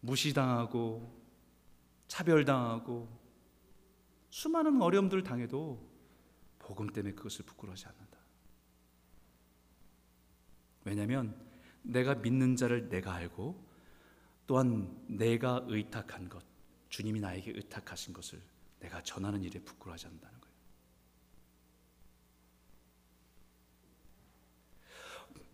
무시당하고 0.01 1.17
차별당하고 2.07 3.09
수많은 4.29 4.81
어려움들을 4.81 5.23
당해도 5.23 5.83
복음 6.59 6.87
때문에 6.87 7.15
그것을 7.15 7.43
부끄러워하지 7.45 7.87
않는다. 7.87 8.17
왜냐하면 10.85 11.35
내가 11.81 12.13
믿는 12.15 12.55
자를 12.55 12.87
내가 12.89 13.13
알고 13.13 13.65
또한 14.45 15.03
내가 15.07 15.65
의탁한 15.67 16.29
것, 16.29 16.43
주님이 16.89 17.19
나에게 17.19 17.51
의탁하신 17.55 18.13
것을 18.13 18.41
내가 18.79 19.01
전하는 19.01 19.43
일에 19.43 19.59
부끄러워하지 19.59 20.05
않는다는 20.07 20.39
거예요. 20.39 20.47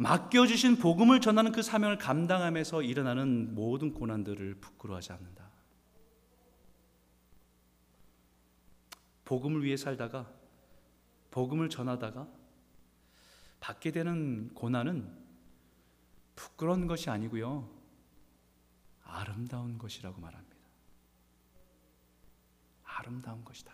맡겨주신 0.03 0.79
복음을 0.79 1.21
전하는 1.21 1.53
그 1.53 1.61
사명을 1.61 1.97
감당하면서 1.97 2.81
일어나는 2.83 3.55
모든 3.55 3.93
고난들을 3.93 4.55
부끄러워하지 4.55 5.13
않는다. 5.13 5.49
복음을 9.23 9.63
위해 9.63 9.77
살다가 9.77 10.29
복음을 11.31 11.69
전하다가 11.69 12.27
받게 13.61 13.91
되는 13.91 14.53
고난은 14.53 15.09
부끄러운 16.35 16.85
것이 16.85 17.09
아니고요. 17.09 17.69
아름다운 19.05 19.77
것이라고 19.77 20.19
말합니다. 20.19 20.57
아름다운 22.83 23.45
것이다. 23.45 23.73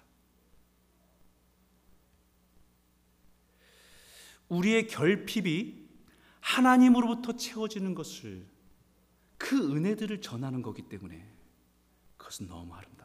우리의 4.49 4.85
결핍이 4.87 5.78
하나님으로부터 6.55 7.35
채워지는 7.35 7.95
것을 7.95 8.47
그 9.37 9.75
은혜들을 9.75 10.21
전하는 10.21 10.61
거기 10.61 10.83
때문에 10.83 11.27
그것은 12.17 12.47
너무 12.47 12.73
아름다 12.73 12.99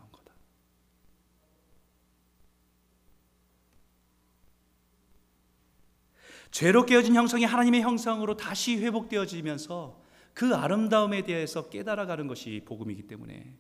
죄로 6.55 6.87
깨어진 6.87 7.17
형성이 7.17 7.43
하나님의 7.43 7.83
형상으로 7.83 8.37
다시 8.37 8.77
회복되어지면서 8.77 10.01
그 10.35 10.55
아름다움에 10.55 11.23
대해서 11.23 11.69
깨달아가는 11.69 12.29
것이 12.29 12.63
복음이기 12.65 13.09
때문에 13.09 13.59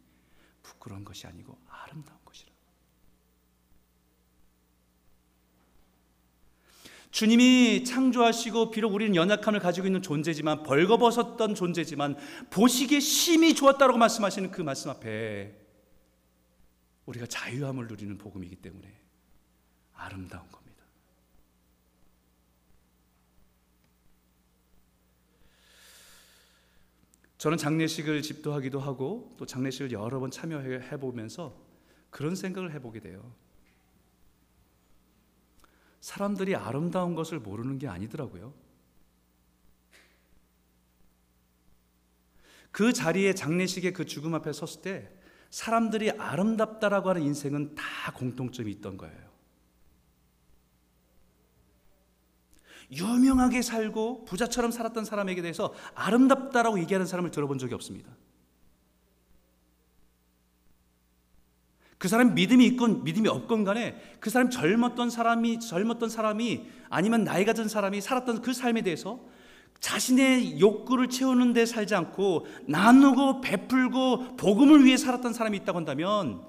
부끄러운 0.63 1.05
것이 1.05 1.27
아니고 1.27 1.59
아름다운 1.67 2.21
것이라. 2.25 2.53
주님이 7.15 7.85
창조하시고 7.85 8.73
비록 8.73 8.93
우리는 8.93 9.15
연약함을 9.15 9.61
가지고 9.61 9.87
있는 9.87 10.03
존재지만 10.03 10.65
벌거벗었던 10.65 11.55
존재지만 11.55 12.17
보시기에 12.51 12.99
심히 12.99 13.55
좋았다고 13.55 13.97
말씀하시는 13.97 14.51
그 14.51 14.63
말씀 14.63 14.91
앞에 14.91 15.55
우리가 17.07 17.27
자유함을 17.27 17.87
누리는 17.87 18.19
복음이기 18.19 18.57
때문에 18.57 18.93
아름다운 19.95 20.49
것. 20.49 20.65
저는 27.45 27.59
장례식을 27.59 28.23
집도하기도 28.23 28.81
하고 28.81 29.35
또 29.37 29.45
장례식을 29.45 29.93
여러 29.93 30.19
번 30.19 30.31
참여해 30.31 30.99
보면서 30.99 31.55
그런 32.09 32.35
생각을 32.35 32.73
해보게 32.73 33.01
돼요. 33.01 33.35
사람들이 36.05 36.55
아름다운 36.55 37.15
것을 37.15 37.39
모르는 37.39 37.79
게 37.79 37.89
아니더라고요. 37.89 38.53
그 42.71 42.93
자리에 42.93 43.35
장례식의 43.35 43.95
그 43.95 44.05
죽음 44.05 44.35
앞에 44.35 44.53
섰을 44.53 44.83
때 44.83 45.11
사람들이 45.49 46.11
아름답다라고 46.11 47.09
하는 47.09 47.23
인생은 47.23 47.75
다 47.75 48.13
공통점이 48.13 48.71
있던 48.73 48.99
거예요. 48.99 49.33
유명하게 52.91 53.63
살고 53.63 54.27
부자처럼 54.27 54.73
살았던 54.73 55.07
사람에게 55.07 55.41
대해서 55.41 55.73
아름답다라고 55.95 56.81
얘기하는 56.81 57.07
사람을 57.07 57.31
들어본 57.31 57.57
적이 57.57 57.73
없습니다. 57.77 58.15
그 62.05 62.09
사람 62.09 62.35
믿음이 62.35 62.67
있건 62.67 63.03
믿음이 63.03 63.31
없건 63.31 63.65
간에 63.65 63.99
그 64.21 64.29
사람 64.29 64.51
젊었던 64.51 65.09
사람이 65.09 65.61
젊었던 65.61 66.11
사람이 66.11 66.67
아니면 66.91 67.25
나이가 67.25 67.55
든 67.55 67.67
사람이 67.67 68.03
살았던 68.03 68.43
그 68.43 68.53
삶에 68.53 68.83
대해서 68.83 69.21
자신의 69.81 70.61
욕구를 70.61 71.09
채우는 71.09 71.55
데 71.55 71.65
살지 71.65 71.95
않고 71.95 72.47
나누고 72.67 73.41
베풀고 73.41 74.37
복음을 74.37 74.85
위해 74.85 74.99
살았던 74.99 75.33
사람이 75.33 75.57
있다고 75.57 75.79
한다면 75.79 76.43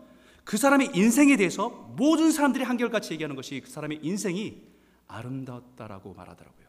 그 0.44 0.58
사람의 0.58 0.92
인생에 0.94 1.38
대해서 1.38 1.70
모든 1.96 2.34
사람들이 2.34 2.66
한결같이 2.66 3.14
얘기하는 3.14 3.38
것이 3.38 3.62
그 3.62 3.70
사람의 3.70 4.00
인생이 4.02 4.62
아름다웠다라고 5.08 6.16
말하더라고요. 6.16 6.65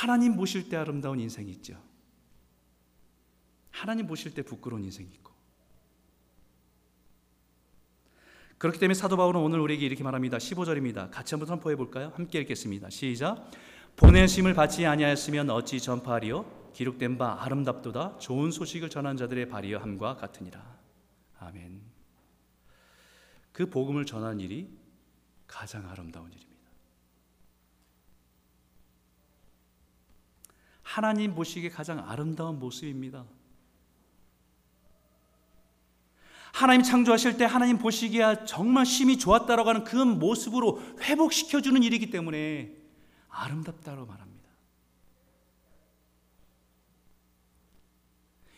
하나님 0.00 0.34
보실 0.34 0.70
때 0.70 0.78
아름다운 0.78 1.20
인생이 1.20 1.50
있죠. 1.50 1.78
하나님 3.70 4.06
보실 4.06 4.32
때 4.32 4.40
부끄러운 4.40 4.82
인생이 4.82 5.10
있고. 5.10 5.30
그렇기 8.56 8.78
때문에 8.78 8.94
사도 8.94 9.18
바울은 9.18 9.42
오늘 9.42 9.60
우리에게 9.60 9.84
이렇게 9.84 10.02
말합니다. 10.02 10.38
15절입니다. 10.38 11.10
같이 11.10 11.34
한번 11.34 11.48
선포해 11.48 11.76
볼까요? 11.76 12.12
함께 12.14 12.40
읽겠습니다. 12.40 12.88
시작. 12.88 13.50
보내심을 13.96 14.54
받지 14.54 14.86
아니하였으면 14.86 15.50
어찌 15.50 15.78
전파하리요? 15.78 16.70
기록된 16.72 17.18
바 17.18 17.42
아름답도다 17.42 18.16
좋은 18.16 18.52
소식을 18.52 18.88
전한 18.88 19.18
자들의 19.18 19.50
발이여 19.50 19.80
함과 19.80 20.16
같으니라. 20.16 20.78
아멘. 21.40 21.82
그 23.52 23.68
복음을 23.68 24.06
전하는 24.06 24.40
일이 24.40 24.70
가장 25.46 25.86
아름다운 25.90 26.32
일입니다. 26.32 26.49
하나님 30.90 31.36
보시기에 31.36 31.70
가장 31.70 32.00
아름다운 32.10 32.58
모습입니다. 32.58 33.24
하나님 36.52 36.82
창조하실 36.82 37.36
때 37.36 37.44
하나님 37.44 37.78
보시기에 37.78 38.44
정말 38.44 38.84
심히 38.84 39.16
좋았다라고 39.16 39.68
하는 39.68 39.84
그 39.84 39.94
모습으로 39.94 40.82
회복시켜주는 41.02 41.80
일이기 41.84 42.10
때문에 42.10 42.74
아름답다고 43.28 44.04
말합니다. 44.04 44.50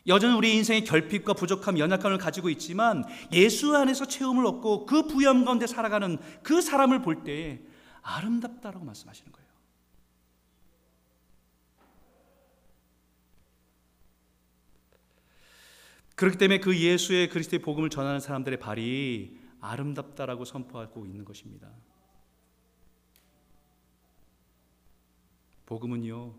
여전히 0.06 0.34
우리 0.34 0.56
인생의 0.56 0.84
결핍과 0.84 1.34
부족함, 1.34 1.78
연약함을 1.78 2.16
가지고 2.16 2.48
있지만 2.48 3.04
예수 3.32 3.76
안에서 3.76 4.06
체험을 4.06 4.46
얻고 4.46 4.86
그 4.86 5.06
부여함 5.06 5.44
가운데 5.44 5.66
살아가는 5.66 6.16
그 6.42 6.62
사람을 6.62 7.02
볼 7.02 7.24
때 7.24 7.60
아름답다라고 8.00 8.86
말씀하시는 8.86 9.30
거예요. 9.30 9.41
그렇기 16.16 16.38
때문에 16.38 16.60
그 16.60 16.78
예수의 16.78 17.28
그리스도의 17.28 17.60
복음을 17.62 17.90
전하는 17.90 18.20
사람들의 18.20 18.58
발이 18.58 19.38
아름답다라고 19.60 20.44
선포하고 20.44 21.06
있는 21.06 21.24
것입니다. 21.24 21.70
복음은요, 25.66 26.34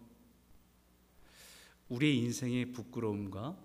우리의 1.90 2.18
인생의 2.18 2.72
부끄러움과 2.72 3.58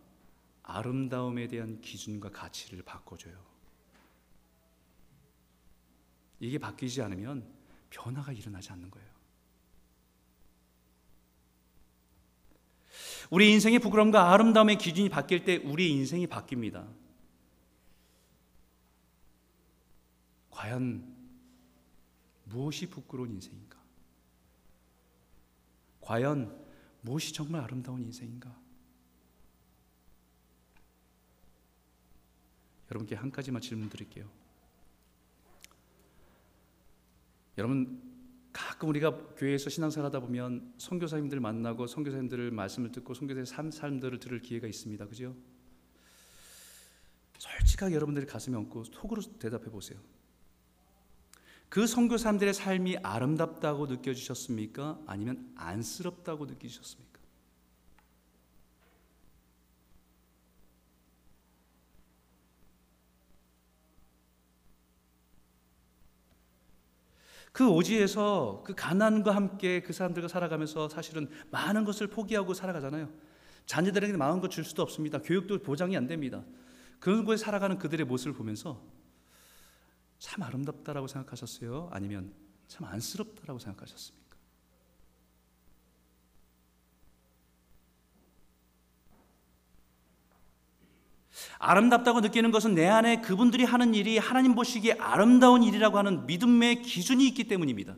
아름다움에 0.62 1.48
대한 1.48 1.80
기준과 1.80 2.30
가치를 2.30 2.82
바꿔줘요. 2.82 3.36
이게 6.40 6.58
바뀌지 6.58 7.02
않으면 7.02 7.50
변화가 7.90 8.32
일어나지 8.32 8.70
않는 8.72 8.90
거예요. 8.90 9.17
우리 13.30 13.52
인생의 13.52 13.78
부끄러움과 13.80 14.32
아름다움의 14.32 14.78
기준이 14.78 15.08
바뀔 15.08 15.44
때 15.44 15.56
우리 15.56 15.90
인생이 15.90 16.26
바뀝니다. 16.26 16.88
과연 20.50 21.14
무엇이 22.44 22.88
부끄러운 22.88 23.30
인생인가? 23.30 23.78
과연 26.00 26.58
무엇이 27.02 27.32
정말 27.32 27.62
아름다운 27.62 28.02
인생인가? 28.02 28.56
여러분께 32.90 33.14
한 33.14 33.30
가지만 33.30 33.60
질문 33.60 33.90
드릴게요. 33.90 34.26
여러분 37.58 38.07
가끔 38.58 38.88
우리가 38.88 39.16
교회에서 39.36 39.70
신앙생활 39.70 40.06
하다 40.06 40.18
보면 40.18 40.74
선교사님들 40.78 41.38
만나고 41.38 41.86
선교사님들을 41.86 42.50
말씀을 42.50 42.90
듣고 42.90 43.14
선교사의 43.14 43.46
삶 43.46 43.70
삶들을 43.70 44.18
들을 44.18 44.40
기회가 44.40 44.66
있습니다. 44.66 45.06
그죠? 45.06 45.36
솔직하게 47.38 47.94
여러분들이 47.94 48.26
가슴에 48.26 48.56
얹고 48.56 48.84
속으로 48.84 49.22
대답해 49.38 49.66
보세요. 49.66 50.00
그 51.68 51.86
선교사님들의 51.86 52.52
삶이 52.52 52.96
아름답다고 52.98 53.86
느껴지셨습니까? 53.86 55.02
아니면 55.06 55.52
안쓰럽다고 55.54 56.46
느끼셨습니까? 56.46 57.17
그 67.58 67.68
오지에서 67.68 68.62
그 68.64 68.72
가난과 68.72 69.34
함께 69.34 69.82
그 69.82 69.92
사람들과 69.92 70.28
살아가면서 70.28 70.88
사실은 70.88 71.28
많은 71.50 71.84
것을 71.84 72.06
포기하고 72.06 72.54
살아가잖아요. 72.54 73.12
자녀들에게 73.66 74.16
마음껏 74.16 74.46
줄 74.46 74.62
수도 74.62 74.84
없습니다. 74.84 75.18
교육도 75.18 75.58
보장이 75.62 75.96
안 75.96 76.06
됩니다. 76.06 76.44
그런 77.00 77.24
곳에 77.24 77.44
살아가는 77.44 77.76
그들의 77.76 78.06
모습을 78.06 78.34
보면서 78.34 78.80
참 80.20 80.44
아름답다라고 80.44 81.08
생각하셨어요? 81.08 81.88
아니면 81.90 82.32
참 82.68 82.86
안쓰럽다라고 82.86 83.58
생각하셨습니까? 83.58 84.27
아름답다고 91.58 92.20
느끼는 92.20 92.50
것은 92.50 92.74
내 92.74 92.86
안에 92.86 93.20
그분들이 93.20 93.64
하는 93.64 93.94
일이 93.94 94.18
하나님 94.18 94.54
보시기에 94.54 94.92
아름다운 94.98 95.62
일이라고 95.62 95.98
하는 95.98 96.26
믿음의 96.26 96.82
기준이 96.82 97.26
있기 97.28 97.44
때문입니다. 97.44 97.96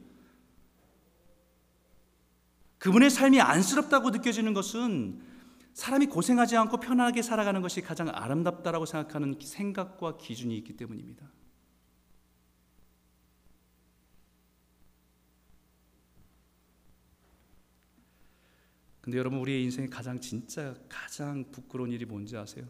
그분의 2.78 3.10
삶이 3.10 3.40
안쓰럽다고 3.40 4.10
느껴지는 4.10 4.54
것은 4.54 5.20
사람이 5.74 6.06
고생하지 6.06 6.56
않고 6.56 6.78
편하게 6.78 7.20
살아가는 7.22 7.60
것이 7.60 7.82
가장 7.82 8.08
아름답다라고 8.08 8.86
생각하는 8.86 9.38
생각과 9.40 10.16
기준이 10.16 10.56
있기 10.58 10.76
때문입니다. 10.76 11.30
근데 19.02 19.18
여러분 19.18 19.38
우리의 19.40 19.62
인생에 19.64 19.86
가장 19.88 20.20
진짜 20.20 20.74
가장 20.88 21.50
부끄러운 21.50 21.90
일이 21.90 22.04
뭔지 22.04 22.36
아세요? 22.36 22.66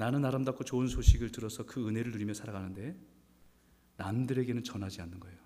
나는 0.00 0.24
아름답고 0.24 0.64
좋은 0.64 0.88
소식을 0.88 1.30
들어서 1.30 1.66
그 1.66 1.86
은혜를 1.86 2.12
누리며 2.12 2.32
살아가는데 2.32 2.96
남들에게는 3.98 4.64
전하지 4.64 5.02
않는 5.02 5.20
거예요. 5.20 5.36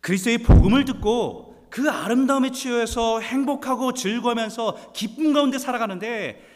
그리스도의 0.00 0.42
복음을 0.42 0.84
듣고 0.84 1.68
그 1.70 1.90
아름다움에 1.90 2.50
취해서 2.50 3.18
행복하고 3.18 3.94
즐거우면서 3.94 4.92
기쁨 4.92 5.32
가운데 5.32 5.56
살아가는데 5.56 6.46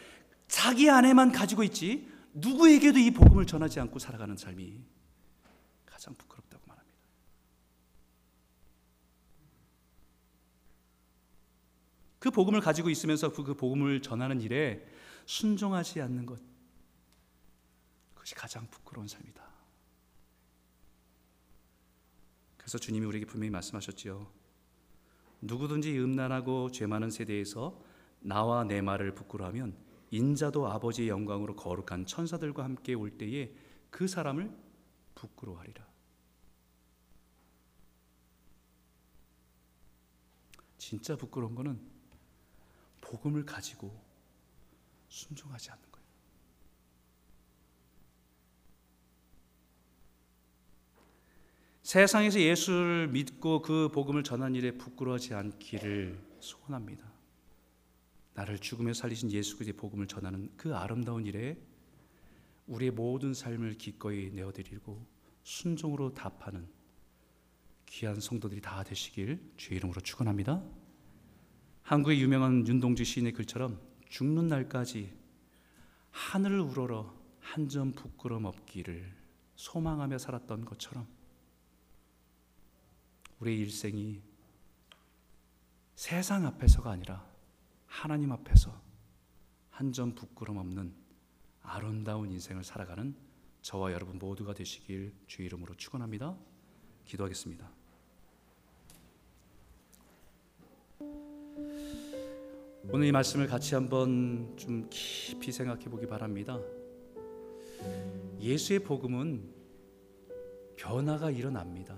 자기 0.46 0.90
안에만 0.90 1.32
가지고 1.32 1.62
있지 1.62 2.06
누구에게도 2.34 2.98
이 2.98 3.12
복음을 3.12 3.46
전하지 3.46 3.80
않고 3.80 3.98
살아가는 3.98 4.36
삶이 4.36 4.78
가장 5.86 6.14
부끄럽다고 6.16 6.64
말합니다. 6.66 6.82
그 12.22 12.30
복음을 12.30 12.60
가지고 12.60 12.88
있으면서 12.88 13.32
그 13.32 13.52
복음을 13.52 14.00
전하는 14.00 14.40
일에 14.40 14.86
순종하지 15.26 16.00
않는 16.02 16.24
것 16.24 16.40
그것이 18.14 18.36
가장 18.36 18.64
부끄러운 18.70 19.08
삶이다. 19.08 19.42
그래서 22.56 22.78
주님이 22.78 23.06
우리에게 23.06 23.26
분명히 23.26 23.50
말씀하셨지요. 23.50 24.30
누구든지 25.40 25.98
음란하고 25.98 26.70
죄 26.70 26.86
많은 26.86 27.10
세대에서 27.10 27.82
나와 28.20 28.62
내 28.62 28.80
말을 28.80 29.16
부끄러하면 29.16 29.76
인자도 30.12 30.68
아버지의 30.68 31.08
영광으로 31.08 31.56
거룩한 31.56 32.06
천사들과 32.06 32.62
함께 32.62 32.94
올 32.94 33.18
때에 33.18 33.52
그 33.90 34.06
사람을 34.06 34.56
부끄러워하리라. 35.16 35.84
진짜 40.78 41.16
부끄러운 41.16 41.56
거는 41.56 41.91
복음을 43.12 43.44
가지고 43.44 43.94
순종하지 45.08 45.70
않는 45.70 45.82
거예요. 45.92 46.06
세상에서 51.82 52.40
예수를 52.40 53.08
믿고 53.08 53.60
그 53.60 53.90
복음을 53.92 54.24
전한 54.24 54.54
일에 54.54 54.70
부끄러워하지 54.78 55.34
않기를 55.34 56.18
소원합니다. 56.40 57.12
나를 58.32 58.58
죽음에 58.58 58.94
살리신 58.94 59.30
예수 59.32 59.58
그리스도의 59.58 59.76
복음을 59.76 60.06
전하는 60.06 60.50
그 60.56 60.74
아름다운 60.74 61.26
일에 61.26 61.58
우리의 62.66 62.92
모든 62.92 63.34
삶을 63.34 63.74
기꺼이 63.74 64.30
내어드리고 64.30 65.06
순종으로 65.42 66.14
답하는 66.14 66.66
귀한 67.84 68.18
성도들이 68.20 68.62
다 68.62 68.82
되시길 68.82 69.52
주의 69.58 69.76
이름으로 69.76 70.00
축원합니다. 70.00 70.81
한국의 71.82 72.20
유명한 72.22 72.66
윤동주 72.66 73.04
시인의 73.04 73.32
글처럼 73.32 73.80
죽는 74.08 74.48
날까지 74.48 75.12
하늘을 76.10 76.60
우러러 76.60 77.12
한 77.40 77.68
점 77.68 77.92
부끄럼 77.92 78.44
없기를 78.44 79.12
소망하며 79.56 80.16
살았던 80.18 80.64
것처럼 80.64 81.06
우리의 83.40 83.58
일생이 83.60 84.22
세상 85.96 86.46
앞에서가 86.46 86.90
아니라 86.90 87.26
하나님 87.86 88.32
앞에서 88.32 88.80
한 89.70 89.92
점 89.92 90.14
부끄럼 90.14 90.58
없는 90.58 90.94
아름다운 91.62 92.30
인생을 92.30 92.62
살아가는 92.62 93.14
저와 93.62 93.92
여러분 93.92 94.18
모두가 94.18 94.54
되시길 94.54 95.12
주 95.26 95.42
이름으로 95.42 95.74
축원합니다. 95.76 96.36
기도하겠습니다. 97.04 97.68
오늘 102.94 103.06
이 103.06 103.12
말씀을 103.12 103.46
같이 103.46 103.74
한번 103.74 104.52
좀 104.54 104.86
깊이 104.90 105.50
생각해 105.50 105.84
보기 105.86 106.06
바랍니다. 106.06 106.60
예수의 108.38 108.80
복음은 108.80 109.42
변화가 110.76 111.30
일어납니다. 111.30 111.96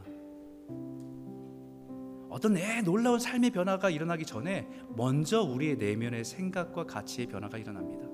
어떤 2.31 2.55
내 2.55 2.81
놀라운 2.83 3.19
삶의 3.19 3.51
변화가 3.51 3.91
일어나기 3.91 4.25
전에 4.25 4.69
먼저 4.95 5.43
우리의 5.43 5.79
내면의 5.79 6.25
생각과 6.25 6.87
가치의 6.87 7.27
변화가 7.27 7.59
일어납니다. 7.59 8.07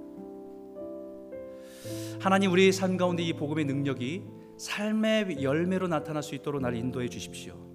하나님 2.19 2.51
우리의 2.51 2.73
삶 2.73 2.97
가운데 2.97 3.23
이 3.23 3.35
복음의 3.35 3.67
능력이 3.67 4.25
삶의 4.57 5.43
열매로 5.43 5.87
나타날 5.87 6.23
수 6.23 6.35
있도록 6.35 6.63
날 6.63 6.75
인도해 6.77 7.11
주십시오. 7.11 7.70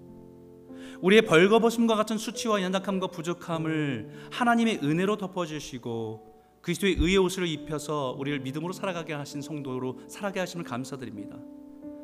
우리의 1.01 1.23
벌거벗음과 1.23 1.95
같은 1.95 2.17
수치와 2.17 2.61
연약함과 2.61 3.07
부족함을 3.07 4.09
하나님의 4.31 4.79
은혜로 4.83 5.17
덮어주시고 5.17 6.35
그리스도의 6.61 6.95
의의 6.97 7.17
옷을 7.17 7.47
입혀서 7.47 8.15
우리를 8.17 8.39
믿음으로 8.39 8.73
살아가게 8.73 9.13
하신 9.13 9.41
성도로 9.41 9.99
살아게 10.07 10.39
하심을 10.39 10.65
감사드립니다. 10.65 11.37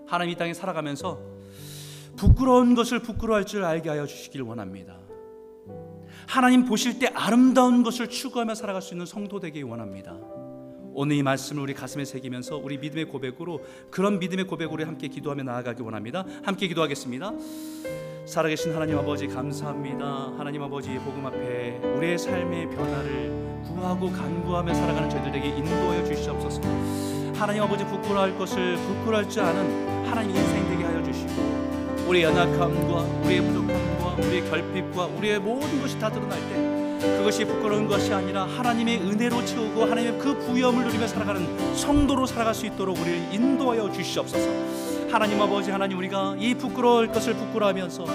하나님 0.06 0.34
이 0.34 0.38
땅에 0.38 0.54
살아가면서 0.54 1.20
부끄러운 2.16 2.76
것을 2.76 3.00
부끄러워할 3.00 3.46
줄 3.46 3.64
알게 3.64 3.90
하여 3.90 4.06
주시길 4.06 4.42
원합니다. 4.42 4.98
하나님 6.28 6.66
보실 6.66 7.00
때 7.00 7.08
아름다운 7.08 7.84
것을 7.84 8.08
추구하며 8.08 8.56
살아갈 8.56 8.82
수 8.82 8.94
있는 8.94 9.06
성도 9.06 9.40
되기 9.40 9.64
원합니다. 9.64 10.18
오늘 10.94 11.16
이 11.16 11.24
말씀을 11.24 11.64
우리 11.64 11.74
가슴에 11.74 12.06
새기면서 12.06 12.58
우리 12.58 12.78
믿음의 12.78 13.06
고백으로 13.06 13.64
그런 13.90 14.20
믿음의 14.20 14.46
고백으로 14.46 14.86
함께 14.86 15.08
기도하며 15.08 15.44
나아가기 15.44 15.82
원합니다. 15.82 16.26
함께 16.44 16.68
기도하겠습니다. 16.68 17.32
살아계신 18.26 18.74
하나님 18.74 18.98
아버지 18.98 19.28
감사합니다. 19.28 20.34
하나님 20.38 20.64
아버지 20.64 20.94
복음 21.00 21.26
앞에 21.26 21.80
우리의 21.96 22.18
삶의 22.18 22.70
변화를 22.70 23.32
구하고 23.66 24.12
간구하며 24.12 24.74
살아가는 24.74 25.10
저희들 25.10 25.36
에게 25.36 25.50
인도하여 25.50 26.06
주시옵소서. 26.06 26.62
하나님 27.36 27.64
아버지 27.64 27.84
부끄러워할 27.84 28.38
것을 28.38 28.76
부끄러워할 28.76 29.28
줄 29.28 29.42
아는 29.42 30.06
하나님 30.08 30.36
인생 30.36 30.68
되게 30.70 30.84
하여 30.84 31.04
주시고 31.04 32.08
우리의 32.08 32.26
연약함과 32.26 33.02
우리의 33.26 33.42
부족함과 33.42 34.16
우리의 34.16 34.50
결핍과 34.50 35.06
우리의 35.08 35.40
모든 35.40 35.82
것이 35.82 35.98
다 36.00 36.10
드러날 36.10 36.40
때 36.50 37.18
그것이 37.18 37.44
부끄러운 37.46 37.88
것이 37.88 38.14
아니라 38.14 38.46
하나님의 38.46 39.02
은혜로 39.02 39.44
채우고 39.44 39.82
하나님의 39.82 40.20
그 40.20 40.38
부여함을 40.38 40.86
누리며 40.86 41.08
살아가는 41.08 41.76
성도로 41.76 42.28
살아갈 42.28 42.54
수 42.54 42.68
있도록 42.68 43.00
우리를 43.00 43.34
인도하여 43.34 43.92
주시옵소서. 43.92 44.91
하나님 45.12 45.42
아버지 45.42 45.72
하나님 45.72 45.98
우리가 45.98 46.36
이 46.40 46.56
부끄러울 46.56 47.08
것을 47.12 47.34
부끄러워하면서 47.34 48.06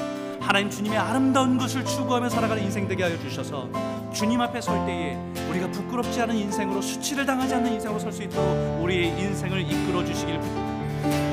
하나님 0.40 0.70
주님의 0.70 0.96
아름다운 0.98 1.58
것을 1.58 1.84
추구하며 1.84 2.30
살아가는 2.30 2.62
인생 2.62 2.88
되게 2.88 3.02
하여 3.02 3.18
주셔서 3.18 3.68
주님 4.14 4.40
앞에 4.40 4.62
설 4.62 4.86
때에 4.86 5.18
우리가 5.50 5.70
부끄럽지 5.72 6.22
않은 6.22 6.34
인생으로 6.34 6.80
수치를 6.80 7.26
당하지 7.26 7.54
않는 7.56 7.74
인생으로 7.74 7.98
설 7.98 8.10
수 8.12 8.22
있도록 8.22 8.82
우리의 8.82 9.08
인생을 9.08 9.60
이끌어 9.60 10.04
주시길 10.06 10.40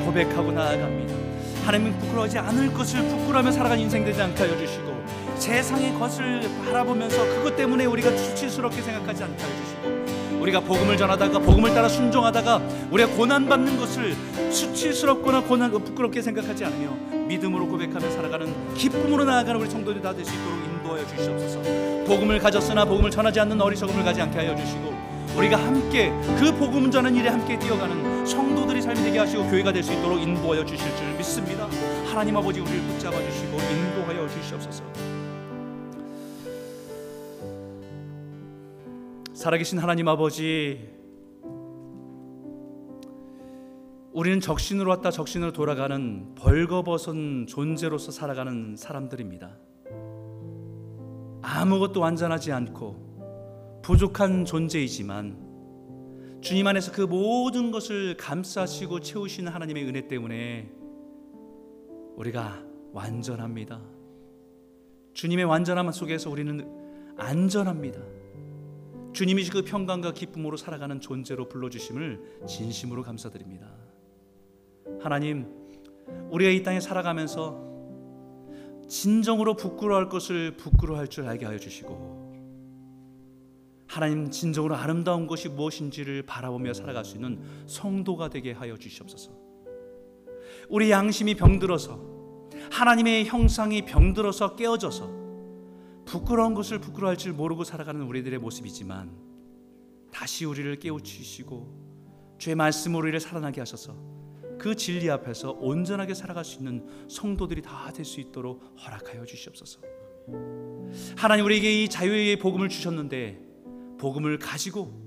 고백하고 0.04 0.52
나아갑니다. 0.52 1.14
하나님 1.64 1.98
부끄러워하지 1.98 2.38
않을 2.40 2.74
것을 2.74 3.00
부끄러워하며 3.02 3.50
살아가는 3.50 3.82
인생 3.82 4.04
되지 4.04 4.20
않게 4.20 4.42
하여 4.42 4.58
주시고 4.58 4.92
세상의 5.36 5.94
것을 5.98 6.42
바라보면서 6.66 7.24
그것 7.36 7.56
때문에 7.56 7.86
우리가 7.86 8.14
수치스럽게 8.14 8.82
생각하지 8.82 9.24
않게 9.24 9.42
해주시고 9.42 10.03
우리가 10.44 10.60
복음을 10.60 10.94
전하다가 10.96 11.38
복음을 11.38 11.72
따라 11.74 11.88
순종하다가 11.88 12.60
우리가 12.90 13.10
고난 13.16 13.48
받는 13.48 13.78
것을 13.78 14.14
수치스럽거나 14.52 15.42
고난 15.42 15.70
부끄럽게 15.70 16.20
생각하지 16.20 16.66
않으며 16.66 16.90
믿음으로 17.28 17.66
고백하며 17.66 18.10
살아가는 18.10 18.74
기쁨으로 18.74 19.24
나아가는 19.24 19.58
우리 19.58 19.70
성도들이 19.70 20.02
다 20.02 20.12
될 20.12 20.22
수 20.24 20.34
있도록 20.34 20.58
인도하여 20.64 21.06
주시옵소서. 21.06 22.04
복음을 22.06 22.38
가졌으나 22.38 22.84
복음을 22.84 23.10
전하지 23.10 23.40
않는 23.40 23.58
어리석음을 23.58 24.04
가지 24.04 24.20
않게 24.20 24.36
하여 24.36 24.54
주시고 24.54 24.92
우리가 25.38 25.56
함께 25.56 26.12
그 26.38 26.54
복음 26.58 26.90
전하는 26.90 27.16
일에 27.18 27.30
함께 27.30 27.58
뛰어가는 27.58 28.26
성도들이 28.26 28.82
삶이 28.82 29.00
되게 29.02 29.18
하시고 29.18 29.48
교회가 29.48 29.72
될 29.72 29.82
수 29.82 29.92
있도록 29.94 30.20
인도하여 30.20 30.64
주실 30.66 30.94
줄 30.96 31.06
믿습니다. 31.16 31.66
하나님 32.06 32.36
아버지 32.36 32.60
우리를 32.60 32.80
붙잡아 32.82 33.16
주시고 33.16 33.56
인도하여 33.58 34.28
주시옵소서. 34.28 34.82
살아계신 39.44 39.78
하나님 39.78 40.08
아버지 40.08 40.88
우리는 44.14 44.40
적신으로 44.40 44.88
왔다 44.88 45.10
적신으로 45.10 45.52
돌아가는 45.52 46.34
벌거벗은 46.34 47.46
존재로서 47.46 48.10
살아가는 48.10 48.74
사람들입니다. 48.74 49.54
아무것도 51.42 52.00
완전하지 52.00 52.52
않고 52.52 53.80
부족한 53.82 54.46
존재이지만 54.46 56.40
주님 56.40 56.66
안에서 56.66 56.92
그 56.92 57.02
모든 57.02 57.70
것을 57.70 58.16
감싸시고 58.16 59.00
채우시는 59.00 59.52
하나님의 59.52 59.84
은혜 59.84 60.08
때문에 60.08 60.72
우리가 62.16 62.64
완전합니다. 62.94 63.82
주님의 65.12 65.44
완전함 65.44 65.92
속에서 65.92 66.30
우리는 66.30 66.66
안전합니다. 67.18 68.23
주님이 69.14 69.48
그 69.48 69.62
평강과 69.62 70.12
기쁨으로 70.12 70.56
살아가는 70.56 71.00
존재로 71.00 71.48
불러주심을 71.48 72.40
진심으로 72.48 73.04
감사드립니다. 73.04 73.70
하나님, 75.00 75.46
우리가 76.30 76.50
이 76.50 76.62
땅에 76.64 76.80
살아가면서 76.80 77.62
진정으로 78.88 79.54
부끄러워할 79.54 80.08
것을 80.08 80.56
부끄러워할 80.56 81.06
줄 81.08 81.26
알게 81.26 81.46
하여 81.46 81.58
주시고 81.58 82.24
하나님 83.86 84.30
진정으로 84.30 84.74
아름다운 84.74 85.28
것이 85.28 85.48
무엇인지를 85.48 86.24
바라보며 86.24 86.74
살아갈 86.74 87.04
수 87.04 87.14
있는 87.14 87.40
성도가 87.66 88.28
되게 88.30 88.50
하여 88.50 88.76
주시옵소서. 88.76 89.30
우리 90.68 90.90
양심이 90.90 91.36
병들어서 91.36 92.00
하나님의 92.72 93.26
형상이 93.26 93.84
병들어서 93.84 94.56
깨어져서 94.56 95.23
부끄러운 96.04 96.54
것을 96.54 96.78
부끄러워할 96.80 97.16
줄 97.16 97.32
모르고 97.32 97.64
살아가는 97.64 98.00
우리들의 98.02 98.38
모습이지만 98.38 99.10
다시 100.12 100.44
우리를 100.44 100.78
깨우치시고 100.78 102.36
주의 102.38 102.54
말씀으로 102.54 103.02
우리를 103.02 103.18
살아나게 103.20 103.60
하셔서 103.60 103.96
그 104.58 104.74
진리 104.76 105.10
앞에서 105.10 105.52
온전하게 105.52 106.14
살아갈 106.14 106.44
수 106.44 106.58
있는 106.58 106.86
성도들이 107.08 107.62
다 107.62 107.90
될 107.92 108.04
수 108.04 108.20
있도록 108.20 108.62
허락하여 108.84 109.24
주시옵소서. 109.24 109.80
하나님 111.16 111.44
우리에게 111.44 111.82
이 111.82 111.88
자유의 111.88 112.38
복음을 112.38 112.68
주셨는데 112.68 113.40
복음을 113.98 114.38
가지고 114.38 115.02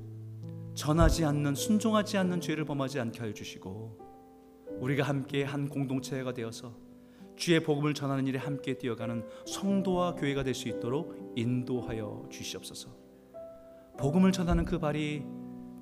전하지 0.76 1.26
않는 1.26 1.56
순종하지 1.56 2.18
않는 2.18 2.42
죄를 2.42 2.66
범하지 2.66 3.00
않게 3.00 3.20
하여 3.20 3.34
주시고 3.34 3.98
우리가 4.80 5.04
함께 5.04 5.44
한 5.44 5.70
공동체가 5.70 6.34
되어서 6.34 6.76
주의 7.38 7.64
복음을 7.64 7.94
전하는 7.94 8.28
일에 8.28 8.38
함께 8.40 8.78
뛰어가는 8.78 9.24
성도와 9.46 10.16
교회가 10.16 10.44
될 10.44 10.54
수 10.54 10.68
있도록 10.68 11.34
인도하여 11.36 12.26
주시옵소서. 12.30 12.90
복음을 13.98 14.32
전하는 14.32 14.66
그 14.66 14.80
발이 14.80 15.24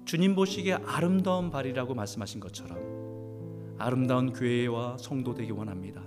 주님 0.05 0.35
보시기에 0.35 0.73
아름다운 0.85 1.49
발이라고 1.49 1.95
말씀하신 1.95 2.39
것처럼 2.39 3.75
아름다운 3.77 4.33
교회와 4.33 4.97
성도 4.97 5.33
되기 5.33 5.51
원합니다. 5.51 6.03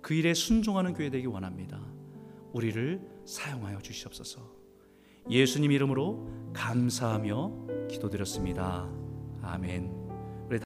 그 0.00 0.14
일에 0.14 0.34
순종하는 0.34 0.94
교회 0.94 1.10
되기 1.10 1.26
원합니다. 1.26 1.80
우리를 2.52 3.00
사용하여 3.26 3.80
주시옵소서. 3.80 4.40
예수님 5.28 5.72
이름으로 5.72 6.26
감사하며 6.54 7.88
기도드렸습니다. 7.88 8.90
아멘. 9.42 9.99